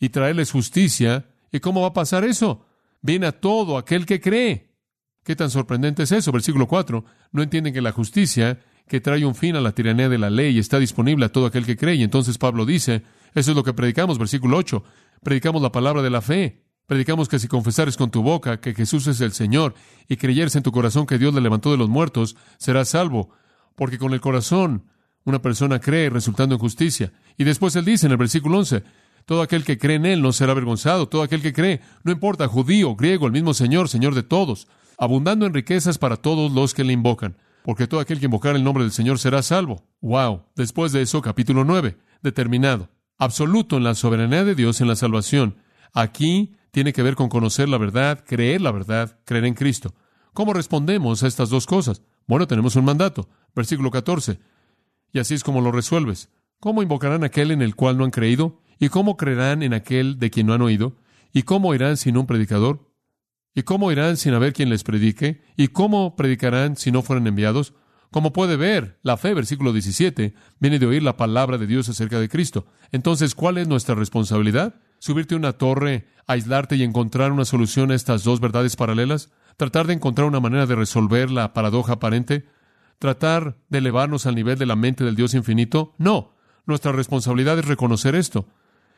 y 0.00 0.08
traerles 0.08 0.50
justicia. 0.50 1.26
¿Y 1.52 1.60
cómo 1.60 1.82
va 1.82 1.86
a 1.86 1.92
pasar 1.92 2.24
eso? 2.24 2.66
Viene 3.00 3.28
a 3.28 3.40
todo 3.40 3.78
aquel 3.78 4.06
que 4.06 4.20
cree. 4.20 4.74
¿Qué 5.22 5.36
tan 5.36 5.50
sorprendente 5.50 6.02
es 6.02 6.10
eso? 6.10 6.32
Versículo 6.32 6.66
4. 6.66 7.04
No 7.30 7.44
entienden 7.44 7.72
que 7.72 7.80
la 7.80 7.92
justicia 7.92 8.58
que 8.88 9.00
trae 9.00 9.24
un 9.24 9.36
fin 9.36 9.54
a 9.54 9.60
la 9.60 9.70
tiranía 9.70 10.08
de 10.08 10.18
la 10.18 10.30
ley 10.30 10.58
está 10.58 10.80
disponible 10.80 11.26
a 11.26 11.32
todo 11.32 11.46
aquel 11.46 11.64
que 11.64 11.76
cree. 11.76 11.94
Y 11.94 12.02
entonces 12.02 12.38
Pablo 12.38 12.66
dice, 12.66 13.04
eso 13.36 13.52
es 13.52 13.56
lo 13.56 13.62
que 13.62 13.72
predicamos, 13.72 14.18
versículo 14.18 14.56
8. 14.56 14.82
Predicamos 15.22 15.62
la 15.62 15.70
palabra 15.70 16.02
de 16.02 16.10
la 16.10 16.22
fe. 16.22 16.64
Predicamos 16.88 17.28
que 17.28 17.38
si 17.38 17.48
confesares 17.48 17.98
con 17.98 18.10
tu 18.10 18.22
boca 18.22 18.60
que 18.60 18.72
Jesús 18.72 19.06
es 19.08 19.20
el 19.20 19.32
Señor 19.32 19.74
y 20.08 20.16
creyeres 20.16 20.56
en 20.56 20.62
tu 20.62 20.72
corazón 20.72 21.04
que 21.04 21.18
Dios 21.18 21.34
le 21.34 21.42
levantó 21.42 21.70
de 21.70 21.76
los 21.76 21.90
muertos, 21.90 22.34
serás 22.56 22.88
salvo. 22.88 23.28
Porque 23.74 23.98
con 23.98 24.14
el 24.14 24.22
corazón 24.22 24.86
una 25.24 25.42
persona 25.42 25.80
cree 25.80 26.08
resultando 26.08 26.54
en 26.54 26.58
justicia. 26.58 27.12
Y 27.36 27.44
después 27.44 27.76
él 27.76 27.84
dice 27.84 28.06
en 28.06 28.12
el 28.12 28.16
versículo 28.18 28.56
11, 28.56 28.84
todo 29.26 29.42
aquel 29.42 29.64
que 29.64 29.76
cree 29.76 29.96
en 29.96 30.06
él 30.06 30.22
no 30.22 30.32
será 30.32 30.52
avergonzado. 30.52 31.08
Todo 31.08 31.22
aquel 31.22 31.42
que 31.42 31.52
cree, 31.52 31.82
no 32.04 32.10
importa, 32.10 32.48
judío, 32.48 32.96
griego, 32.96 33.26
el 33.26 33.32
mismo 33.32 33.52
Señor, 33.52 33.90
Señor 33.90 34.14
de 34.14 34.22
todos, 34.22 34.66
abundando 34.96 35.44
en 35.44 35.52
riquezas 35.52 35.98
para 35.98 36.16
todos 36.16 36.50
los 36.52 36.72
que 36.72 36.84
le 36.84 36.94
invocan. 36.94 37.36
Porque 37.64 37.86
todo 37.86 38.00
aquel 38.00 38.18
que 38.18 38.24
invocar 38.24 38.56
el 38.56 38.64
nombre 38.64 38.84
del 38.84 38.92
Señor 38.92 39.18
será 39.18 39.42
salvo. 39.42 39.84
Wow. 40.00 40.44
Después 40.56 40.92
de 40.92 41.02
eso, 41.02 41.20
capítulo 41.20 41.66
9, 41.66 41.98
determinado. 42.22 42.88
Absoluto 43.18 43.76
en 43.76 43.84
la 43.84 43.94
soberanía 43.94 44.42
de 44.42 44.54
Dios 44.54 44.80
en 44.80 44.88
la 44.88 44.96
salvación. 44.96 45.56
Aquí 45.92 46.54
tiene 46.78 46.92
que 46.92 47.02
ver 47.02 47.16
con 47.16 47.28
conocer 47.28 47.68
la 47.68 47.76
verdad, 47.76 48.24
creer 48.24 48.60
la 48.60 48.70
verdad, 48.70 49.18
creer 49.24 49.46
en 49.46 49.54
Cristo. 49.54 49.96
¿Cómo 50.32 50.52
respondemos 50.52 51.24
a 51.24 51.26
estas 51.26 51.50
dos 51.50 51.66
cosas? 51.66 52.02
Bueno, 52.28 52.46
tenemos 52.46 52.76
un 52.76 52.84
mandato. 52.84 53.28
Versículo 53.52 53.90
14. 53.90 54.38
Y 55.12 55.18
así 55.18 55.34
es 55.34 55.42
como 55.42 55.60
lo 55.60 55.72
resuelves. 55.72 56.30
¿Cómo 56.60 56.80
invocarán 56.80 57.24
aquel 57.24 57.50
en 57.50 57.62
el 57.62 57.74
cual 57.74 57.98
no 57.98 58.04
han 58.04 58.12
creído? 58.12 58.62
¿Y 58.78 58.90
cómo 58.90 59.16
creerán 59.16 59.64
en 59.64 59.74
aquel 59.74 60.20
de 60.20 60.30
quien 60.30 60.46
no 60.46 60.54
han 60.54 60.62
oído? 60.62 60.94
¿Y 61.32 61.42
cómo 61.42 61.74
irán 61.74 61.96
sin 61.96 62.16
un 62.16 62.28
predicador? 62.28 62.92
¿Y 63.56 63.62
cómo 63.62 63.90
irán 63.90 64.16
sin 64.16 64.34
haber 64.34 64.52
quien 64.52 64.68
les 64.68 64.84
predique? 64.84 65.42
¿Y 65.56 65.66
cómo 65.66 66.14
predicarán 66.14 66.76
si 66.76 66.92
no 66.92 67.02
fueran 67.02 67.26
enviados? 67.26 67.74
Como 68.12 68.32
puede 68.32 68.54
ver, 68.54 69.00
la 69.02 69.16
fe, 69.16 69.34
versículo 69.34 69.72
17, 69.72 70.32
viene 70.60 70.78
de 70.78 70.86
oír 70.86 71.02
la 71.02 71.16
palabra 71.16 71.58
de 71.58 71.66
Dios 71.66 71.88
acerca 71.88 72.20
de 72.20 72.28
Cristo. 72.28 72.66
Entonces, 72.92 73.34
¿cuál 73.34 73.58
es 73.58 73.66
nuestra 73.66 73.96
responsabilidad? 73.96 74.76
¿Subirte 74.98 75.34
a 75.34 75.38
una 75.38 75.52
torre, 75.52 76.06
aislarte 76.26 76.76
y 76.76 76.82
encontrar 76.82 77.32
una 77.32 77.44
solución 77.44 77.90
a 77.90 77.94
estas 77.94 78.24
dos 78.24 78.40
verdades 78.40 78.76
paralelas? 78.76 79.30
¿Tratar 79.56 79.86
de 79.86 79.94
encontrar 79.94 80.26
una 80.26 80.40
manera 80.40 80.66
de 80.66 80.74
resolver 80.74 81.30
la 81.30 81.52
paradoja 81.52 81.94
aparente? 81.94 82.46
¿Tratar 82.98 83.56
de 83.68 83.78
elevarnos 83.78 84.26
al 84.26 84.34
nivel 84.34 84.58
de 84.58 84.66
la 84.66 84.76
mente 84.76 85.04
del 85.04 85.16
Dios 85.16 85.34
infinito? 85.34 85.94
No. 85.98 86.34
Nuestra 86.66 86.92
responsabilidad 86.92 87.58
es 87.58 87.64
reconocer 87.64 88.14
esto. 88.14 88.48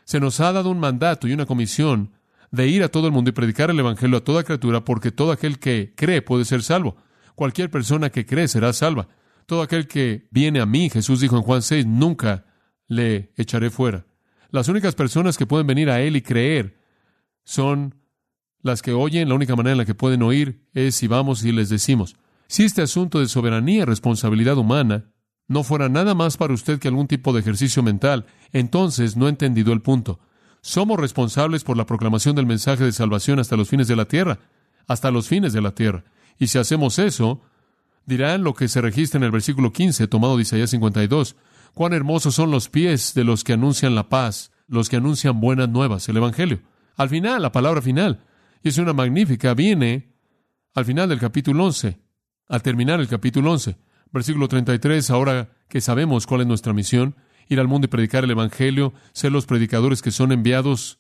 Se 0.05 0.21
nos 0.21 0.41
ha 0.41 0.53
dado 0.53 0.71
un 0.71 0.81
mandato 0.81 1.29
y 1.29 1.33
una 1.33 1.47
comisión 1.47 2.13
de 2.51 2.67
ir 2.67 2.83
a 2.83 2.89
todo 2.89 3.07
el 3.07 3.13
mundo 3.13 3.31
y 3.31 3.33
predicar 3.33 3.71
el 3.71 3.79
Evangelio 3.79 4.19
a 4.19 4.25
toda 4.25 4.43
criatura, 4.43 4.85
porque 4.85 5.13
todo 5.13 5.33
aquel 5.33 5.59
que 5.59 5.95
cree 5.97 6.23
puede 6.23 6.45
ser 6.45 6.63
salvo. 6.63 6.97
Cualquier 7.35 7.71
persona 7.71 8.11
que 8.11 8.27
cree 8.27 8.49
será 8.49 8.73
salva. 8.73 9.09
Todo 9.47 9.63
aquel 9.63 9.87
que 9.87 10.29
viene 10.31 10.61
a 10.61 10.67
mí, 10.67 10.91
Jesús 10.91 11.21
dijo 11.21 11.37
en 11.37 11.43
Juan 11.43 11.63
6, 11.63 11.87
nunca 11.87 12.45
le 12.89 13.33
echaré 13.37 13.71
fuera. 13.71 14.05
Las 14.51 14.69
únicas 14.69 14.95
personas 14.95 15.37
que 15.37 15.47
pueden 15.47 15.67
venir 15.67 15.91
a 15.91 16.01
Él 16.01 16.17
y 16.17 16.23
creer 16.23 16.79
son 17.45 17.95
las 18.63 18.83
que 18.83 18.93
oyen. 18.93 19.29
La 19.29 19.35
única 19.35 19.57
manera 19.57 19.73
en 19.73 19.79
la 19.79 19.85
que 19.85 19.95
pueden 19.95 20.23
oír 20.23 20.67
es 20.73 20.97
si 20.97 21.07
vamos 21.07 21.45
y 21.45 21.53
les 21.53 21.69
decimos. 21.69 22.17
Si 22.49 22.65
este 22.65 22.83
asunto 22.83 23.21
de 23.21 23.29
soberanía 23.29 23.87
responsabilidad 23.87 24.59
humana 24.59 25.13
no 25.47 25.63
fuera 25.63 25.89
nada 25.89 26.15
más 26.15 26.37
para 26.37 26.55
usted 26.55 26.79
que 26.79 26.89
algún 26.89 27.07
tipo 27.07 27.33
de 27.33 27.41
ejercicio 27.41 27.83
mental, 27.83 28.27
entonces 28.53 29.17
no 29.17 29.27
he 29.27 29.31
entendido 29.31 29.73
el 29.73 29.83
punto. 29.83 30.21
Somos 30.63 30.99
responsables 30.99 31.65
por 31.65 31.77
la 31.77 31.87
proclamación 31.87 32.37
del 32.37 32.47
mensaje 32.47 32.85
de 32.85 32.93
salvación 32.93 33.39
hasta 33.39 33.57
los 33.57 33.69
fines 33.69 33.89
de 33.89 33.97
la 33.97 34.05
tierra, 34.05 34.39
hasta 34.87 35.11
los 35.11 35.29
fines 35.29 35.53
de 35.53 35.61
la 35.61 35.75
tierra. 35.75 36.05
Y 36.39 36.49
si 36.49 36.59
hacemos 36.59 36.99
eso, 36.99 37.41
dirán 38.07 38.45
lo 38.45 38.55
que 38.55 38.69
se 38.69 38.81
registra 38.81 39.19
en 39.19 39.25
el 39.25 39.31
versículo 39.31 39.73
15, 39.73 40.07
tomado 40.09 40.37
de 40.37 40.43
Isaías 40.43 40.71
52. 40.71 41.37
Cuán 41.75 41.93
hermosos 41.93 42.35
son 42.35 42.51
los 42.51 42.69
pies 42.69 43.15
de 43.15 43.25
los 43.25 43.45
que 43.45 43.53
anuncian 43.53 43.95
la 43.95 44.09
paz, 44.09 44.53
los 44.67 44.89
que 44.89 44.97
anuncian 44.97 45.41
buenas 45.41 45.69
nuevas, 45.69 46.09
el 46.09 46.17
Evangelio. 46.17 46.61
Al 46.97 47.09
final, 47.09 47.43
la 47.43 47.53
palabra 47.53 47.83
final, 47.83 48.25
y 48.63 48.69
es 48.69 48.79
una 48.79 48.93
magnífica, 48.93 49.55
viene 49.55 50.13
al 50.75 50.85
final 50.85 51.09
del 51.09 51.19
capítulo 51.19 51.65
11, 51.65 51.99
al 52.49 52.63
terminar 52.63 53.01
el 53.01 53.09
capítulo 53.09 53.53
11, 53.53 53.77
versículo 54.13 54.49
33, 54.49 55.11
ahora 55.11 55.51
que 55.69 55.81
sabemos 55.81 56.27
cuál 56.27 56.43
es 56.43 56.47
nuestra 56.47 56.73
misión, 56.73 57.17
ir 57.49 57.61
al 57.61 57.69
mundo 57.69 57.87
y 57.87 57.89
predicar 57.89 58.25
el 58.25 58.31
Evangelio, 58.31 58.93
ser 59.13 59.33
los 59.33 59.47
predicadores 59.47 60.03
que 60.03 60.11
son 60.11 60.33
enviados, 60.33 60.99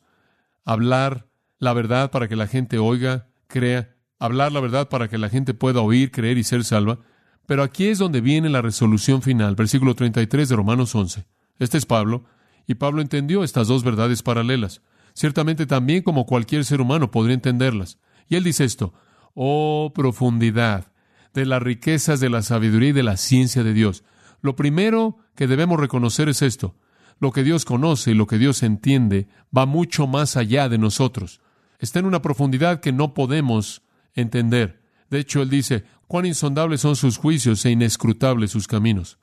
hablar 0.64 1.28
la 1.59 1.72
verdad 1.72 2.11
para 2.11 2.28
que 2.28 2.37
la 2.37 2.46
gente 2.46 2.78
oiga, 2.78 3.28
crea, 3.46 3.94
hablar 4.18 4.52
la 4.52 4.61
verdad 4.61 4.88
para 4.88 5.09
que 5.09 5.18
la 5.18 5.28
gente 5.28 5.54
pueda 5.54 5.80
oír, 5.80 6.11
creer 6.11 6.38
y 6.38 6.44
ser 6.44 6.64
salva. 6.64 7.00
Pero 7.46 7.62
aquí 7.62 7.87
es 7.87 7.98
donde 7.98 8.20
viene 8.20 8.48
la 8.48 8.62
resolución 8.62 9.22
final, 9.22 9.55
versículo 9.55 9.94
33 9.94 10.48
de 10.48 10.57
Romanos 10.57 10.94
11. 10.94 11.24
Este 11.59 11.79
es 11.79 11.87
Pablo, 11.87 12.24
y 12.66 12.74
Pablo 12.74 13.03
entendió 13.03 13.42
estas 13.42 13.68
dos 13.68 13.83
verdades 13.83 14.22
paralelas. 14.22 14.83
Ciertamente 15.14 15.66
también 15.66 16.03
como 16.03 16.26
cualquier 16.26 16.64
ser 16.64 16.81
humano 16.81 17.11
podría 17.11 17.35
entenderlas. 17.35 17.98
Y 18.29 18.37
él 18.37 18.44
dice 18.44 18.64
esto, 18.64 18.94
oh 19.35 19.92
profundidad 19.94 20.92
de 21.35 21.46
las 21.46 21.62
riquezas 21.62 22.20
de 22.20 22.31
la 22.31 22.42
sabiduría 22.42 22.90
y 22.90 22.92
de 22.92 23.03
la 23.03 23.16
ciencia 23.16 23.62
de 23.62 23.72
Dios. 23.72 24.05
Lo 24.40 24.57
primero 24.57 25.18
que 25.35 25.46
debemos 25.46 25.79
reconocer 25.79 26.29
es 26.29 26.42
esto. 26.42 26.76
Lo 27.18 27.33
que 27.33 27.42
Dios 27.42 27.64
conoce 27.64 28.12
y 28.12 28.14
lo 28.14 28.26
que 28.26 28.38
Dios 28.38 28.62
entiende 28.62 29.29
va 29.57 29.66
mucho 29.66 30.07
más 30.07 30.37
allá 30.37 30.68
de 30.68 30.79
nosotros. 30.79 31.40
Está 31.79 31.98
en 31.98 32.07
una 32.07 32.22
profundidad 32.22 32.81
que 32.81 32.92
no 32.92 33.14
podemos 33.14 33.83
entender. 34.14 34.79
De 35.11 35.18
hecho, 35.18 35.42
él 35.42 35.51
dice, 35.51 35.85
cuán 36.07 36.27
insondables 36.27 36.81
son 36.81 36.96
sus 36.96 37.18
juicios 37.18 37.64
e 37.66 37.70
inescrutables 37.70 38.53
sus 38.53 38.66
caminos. 38.66 39.18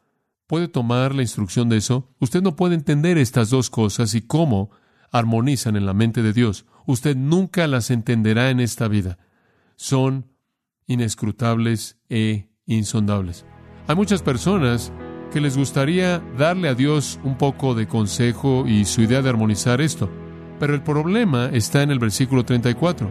¿Puede 0.46 0.68
tomar 0.68 1.16
la 1.16 1.22
instrucción 1.22 1.70
de 1.70 1.78
eso? 1.78 2.14
Usted 2.20 2.42
no 2.42 2.56
puede 2.56 2.76
entender 2.76 3.18
estas 3.18 3.50
dos 3.50 3.70
cosas 3.70 4.14
y 4.14 4.22
cómo 4.22 4.72
armonizan 5.12 5.76
en 5.76 5.86
la 5.86 5.94
mente 5.94 6.22
de 6.22 6.34
Dios. 6.34 6.66
Usted 6.86 7.16
nunca 7.16 7.68
las 7.68 7.92
entenderá 7.92 8.50
en 8.50 8.60
esta 8.60 8.88
vida. 8.88 9.18
Son 9.76 10.28
inescrutables 10.86 11.98
e 12.10 12.50
insondables. 12.66 13.46
Hay 13.88 13.96
muchas 13.96 14.22
personas 14.22 14.92
que 15.32 15.42
les 15.42 15.58
gustaría 15.58 16.20
darle 16.38 16.70
a 16.70 16.76
Dios 16.76 17.20
un 17.24 17.38
poco 17.38 17.76
de 17.76 17.88
consejo 17.88 18.66
y 18.68 18.86
su 18.86 19.02
idea 19.02 19.22
de 19.22 19.30
armonizar 19.30 19.82
esto. 19.82 20.10
Pero 20.60 20.74
el 20.74 20.84
problema 20.84 21.50
está 21.52 21.84
en 21.84 21.92
el 21.92 22.00
versículo 22.00 22.44
34. 22.46 23.10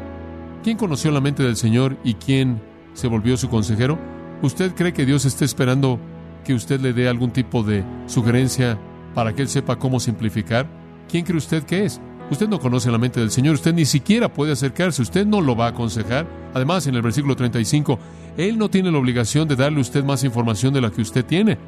¿Quién 0.63 0.77
conoció 0.77 1.11
la 1.11 1.21
mente 1.21 1.43
del 1.43 1.57
Señor 1.57 1.99
y 2.03 2.15
quién 2.15 2.61
se 2.97 3.07
volvió 3.07 3.37
su 3.37 3.49
consejero? 3.49 3.99
¿Usted 4.43 4.75
cree 4.75 4.93
que 4.93 5.07
Dios 5.07 5.25
está 5.25 5.45
esperando 5.45 6.01
que 6.45 6.55
usted 6.55 6.81
le 6.81 6.93
dé 6.93 7.09
algún 7.09 7.31
tipo 7.31 7.63
de 7.63 7.85
sugerencia 8.07 8.79
para 9.15 9.35
que 9.35 9.43
Él 9.43 9.49
sepa 9.49 9.77
cómo 9.77 10.01
simplificar? 10.01 10.67
¿Quién 11.09 11.25
cree 11.25 11.37
usted 11.37 11.63
que 11.63 11.85
es? 11.85 12.01
Usted 12.31 12.49
no 12.49 12.59
conoce 12.59 12.91
la 12.91 12.99
mente 12.99 13.21
del 13.21 13.31
Señor, 13.31 13.55
usted 13.55 13.73
ni 13.73 13.85
siquiera 13.85 14.33
puede 14.33 14.53
acercarse, 14.53 15.03
usted 15.03 15.27
no 15.27 15.41
lo 15.41 15.55
va 15.55 15.67
a 15.67 15.71
aconsejar. 15.71 16.27
Además, 16.55 16.87
en 16.87 16.97
el 16.97 17.03
versículo 17.03 17.37
35, 17.37 17.99
Él 18.37 18.59
no 18.59 18.69
tiene 18.69 18.91
la 18.91 18.99
obligación 18.99 19.47
de 19.47 19.57
darle 19.57 19.79
a 19.79 19.83
usted 19.83 20.03
más 20.03 20.25
información 20.25 20.75
de 20.75 20.81
la 20.81 20.91
que 20.91 21.03
usted 21.03 21.25
tiene. 21.25 21.59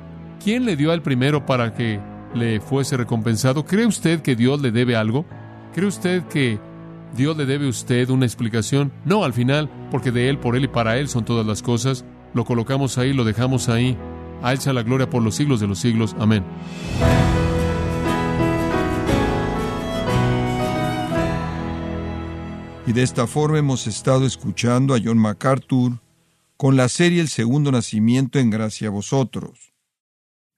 ¿Quién 0.43 0.65
le 0.65 0.77
dio 0.77 0.91
al 0.93 1.03
primero 1.03 1.47
para 1.47 1.75
que 1.75 2.01
le 2.35 2.61
fuese 2.61 2.97
recompensado? 2.97 3.65
¿Cree 3.65 3.87
usted 3.87 4.21
que 4.21 4.35
Dios 4.35 4.61
le 4.61 4.73
debe 4.73 4.97
algo? 4.97 5.27
¿Cree 5.75 5.87
usted 5.87 6.25
que 6.25 6.59
Dios 7.17 7.37
le 7.37 7.47
debe 7.47 7.67
a 7.67 7.71
usted 7.71 8.11
una 8.11 8.27
explicación? 8.27 8.93
No, 9.05 9.25
al 9.25 9.33
final, 9.33 9.71
porque 9.91 10.13
de 10.13 10.29
Él, 10.29 10.39
por 10.39 10.57
Él 10.57 10.65
y 10.65 10.69
para 10.69 10.99
Él 10.99 11.09
son 11.09 11.25
todas 11.25 11.47
las 11.47 11.63
cosas. 11.63 12.05
Lo 12.35 12.45
colocamos 12.45 12.99
ahí, 12.99 13.13
lo 13.13 13.25
dejamos 13.25 13.69
ahí. 13.69 13.97
A 14.43 14.55
la 14.55 14.83
gloria 14.83 15.11
por 15.11 15.23
los 15.23 15.35
siglos 15.35 15.59
de 15.59 15.67
los 15.67 15.81
siglos. 15.81 16.15
Amén. 16.19 16.45
Y 22.87 22.93
de 22.93 23.03
esta 23.03 23.27
forma 23.27 23.59
hemos 23.59 23.87
estado 23.87 24.25
escuchando 24.25 24.95
a 24.95 24.99
John 25.03 25.19
MacArthur 25.19 26.01
con 26.57 26.77
la 26.77 26.89
serie 26.89 27.21
El 27.21 27.29
Segundo 27.29 27.71
Nacimiento 27.71 28.39
en 28.39 28.51
Gracia 28.51 28.89
a 28.89 28.91
Vosotros. 28.91 29.75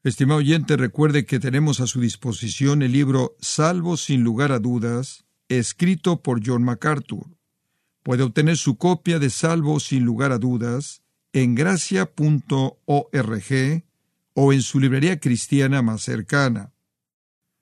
Estimado 0.05 0.39
oyente, 0.39 0.77
recuerde 0.77 1.27
que 1.27 1.41
tenemos 1.41 1.81
a 1.81 1.87
su 1.87 2.01
disposición 2.01 2.83
el 2.83 2.93
libro 2.93 3.37
Salvo 3.41 3.97
sin 3.97 4.23
lugar 4.23 4.53
a 4.53 4.59
dudas, 4.59 5.27
escrito 5.59 6.23
por 6.23 6.41
John 6.45 6.63
MacArthur. 6.63 7.27
Puede 8.03 8.23
obtener 8.23 8.57
su 8.57 8.77
copia 8.79 9.19
de 9.19 9.29
Salvo 9.29 9.79
sin 9.81 10.05
lugar 10.05 10.33
a 10.33 10.39
dudas 10.39 11.03
en 11.33 11.55
gracia.org 11.55 12.75
o 14.35 14.53
en 14.53 14.63
su 14.63 14.81
librería 14.81 15.21
cristiana 15.21 15.83
más 15.83 16.03
cercana. 16.03 16.73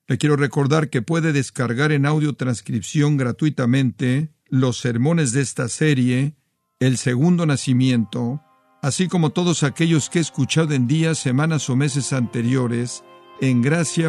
Le 0.07 0.17
quiero 0.17 0.37
recordar 0.37 0.91
que 0.91 1.03
puede 1.03 1.33
descargar 1.33 1.93
en 1.93 2.07
audio 2.07 2.35
transcripción 2.35 3.17
gratuitamente 3.17 4.31
los 4.49 4.79
sermones 4.79 5.33
de 5.33 5.43
esta 5.43 5.69
serie, 5.69 6.35
el 6.81 6.97
segundo 6.97 7.45
nacimiento, 7.45 8.41
así 8.81 9.09
como 9.09 9.31
todos 9.31 9.63
aquellos 9.63 10.09
que 10.09 10.19
he 10.19 10.23
escuchado 10.23 10.73
en 10.73 10.87
días, 10.87 11.19
semanas 11.19 11.69
o 11.69 11.77
meses 11.77 12.13
anteriores 12.13 13.03
en 13.41 13.61
gracia.org. 13.61 14.09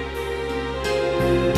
Thank 1.21 1.45
you. 1.45 1.50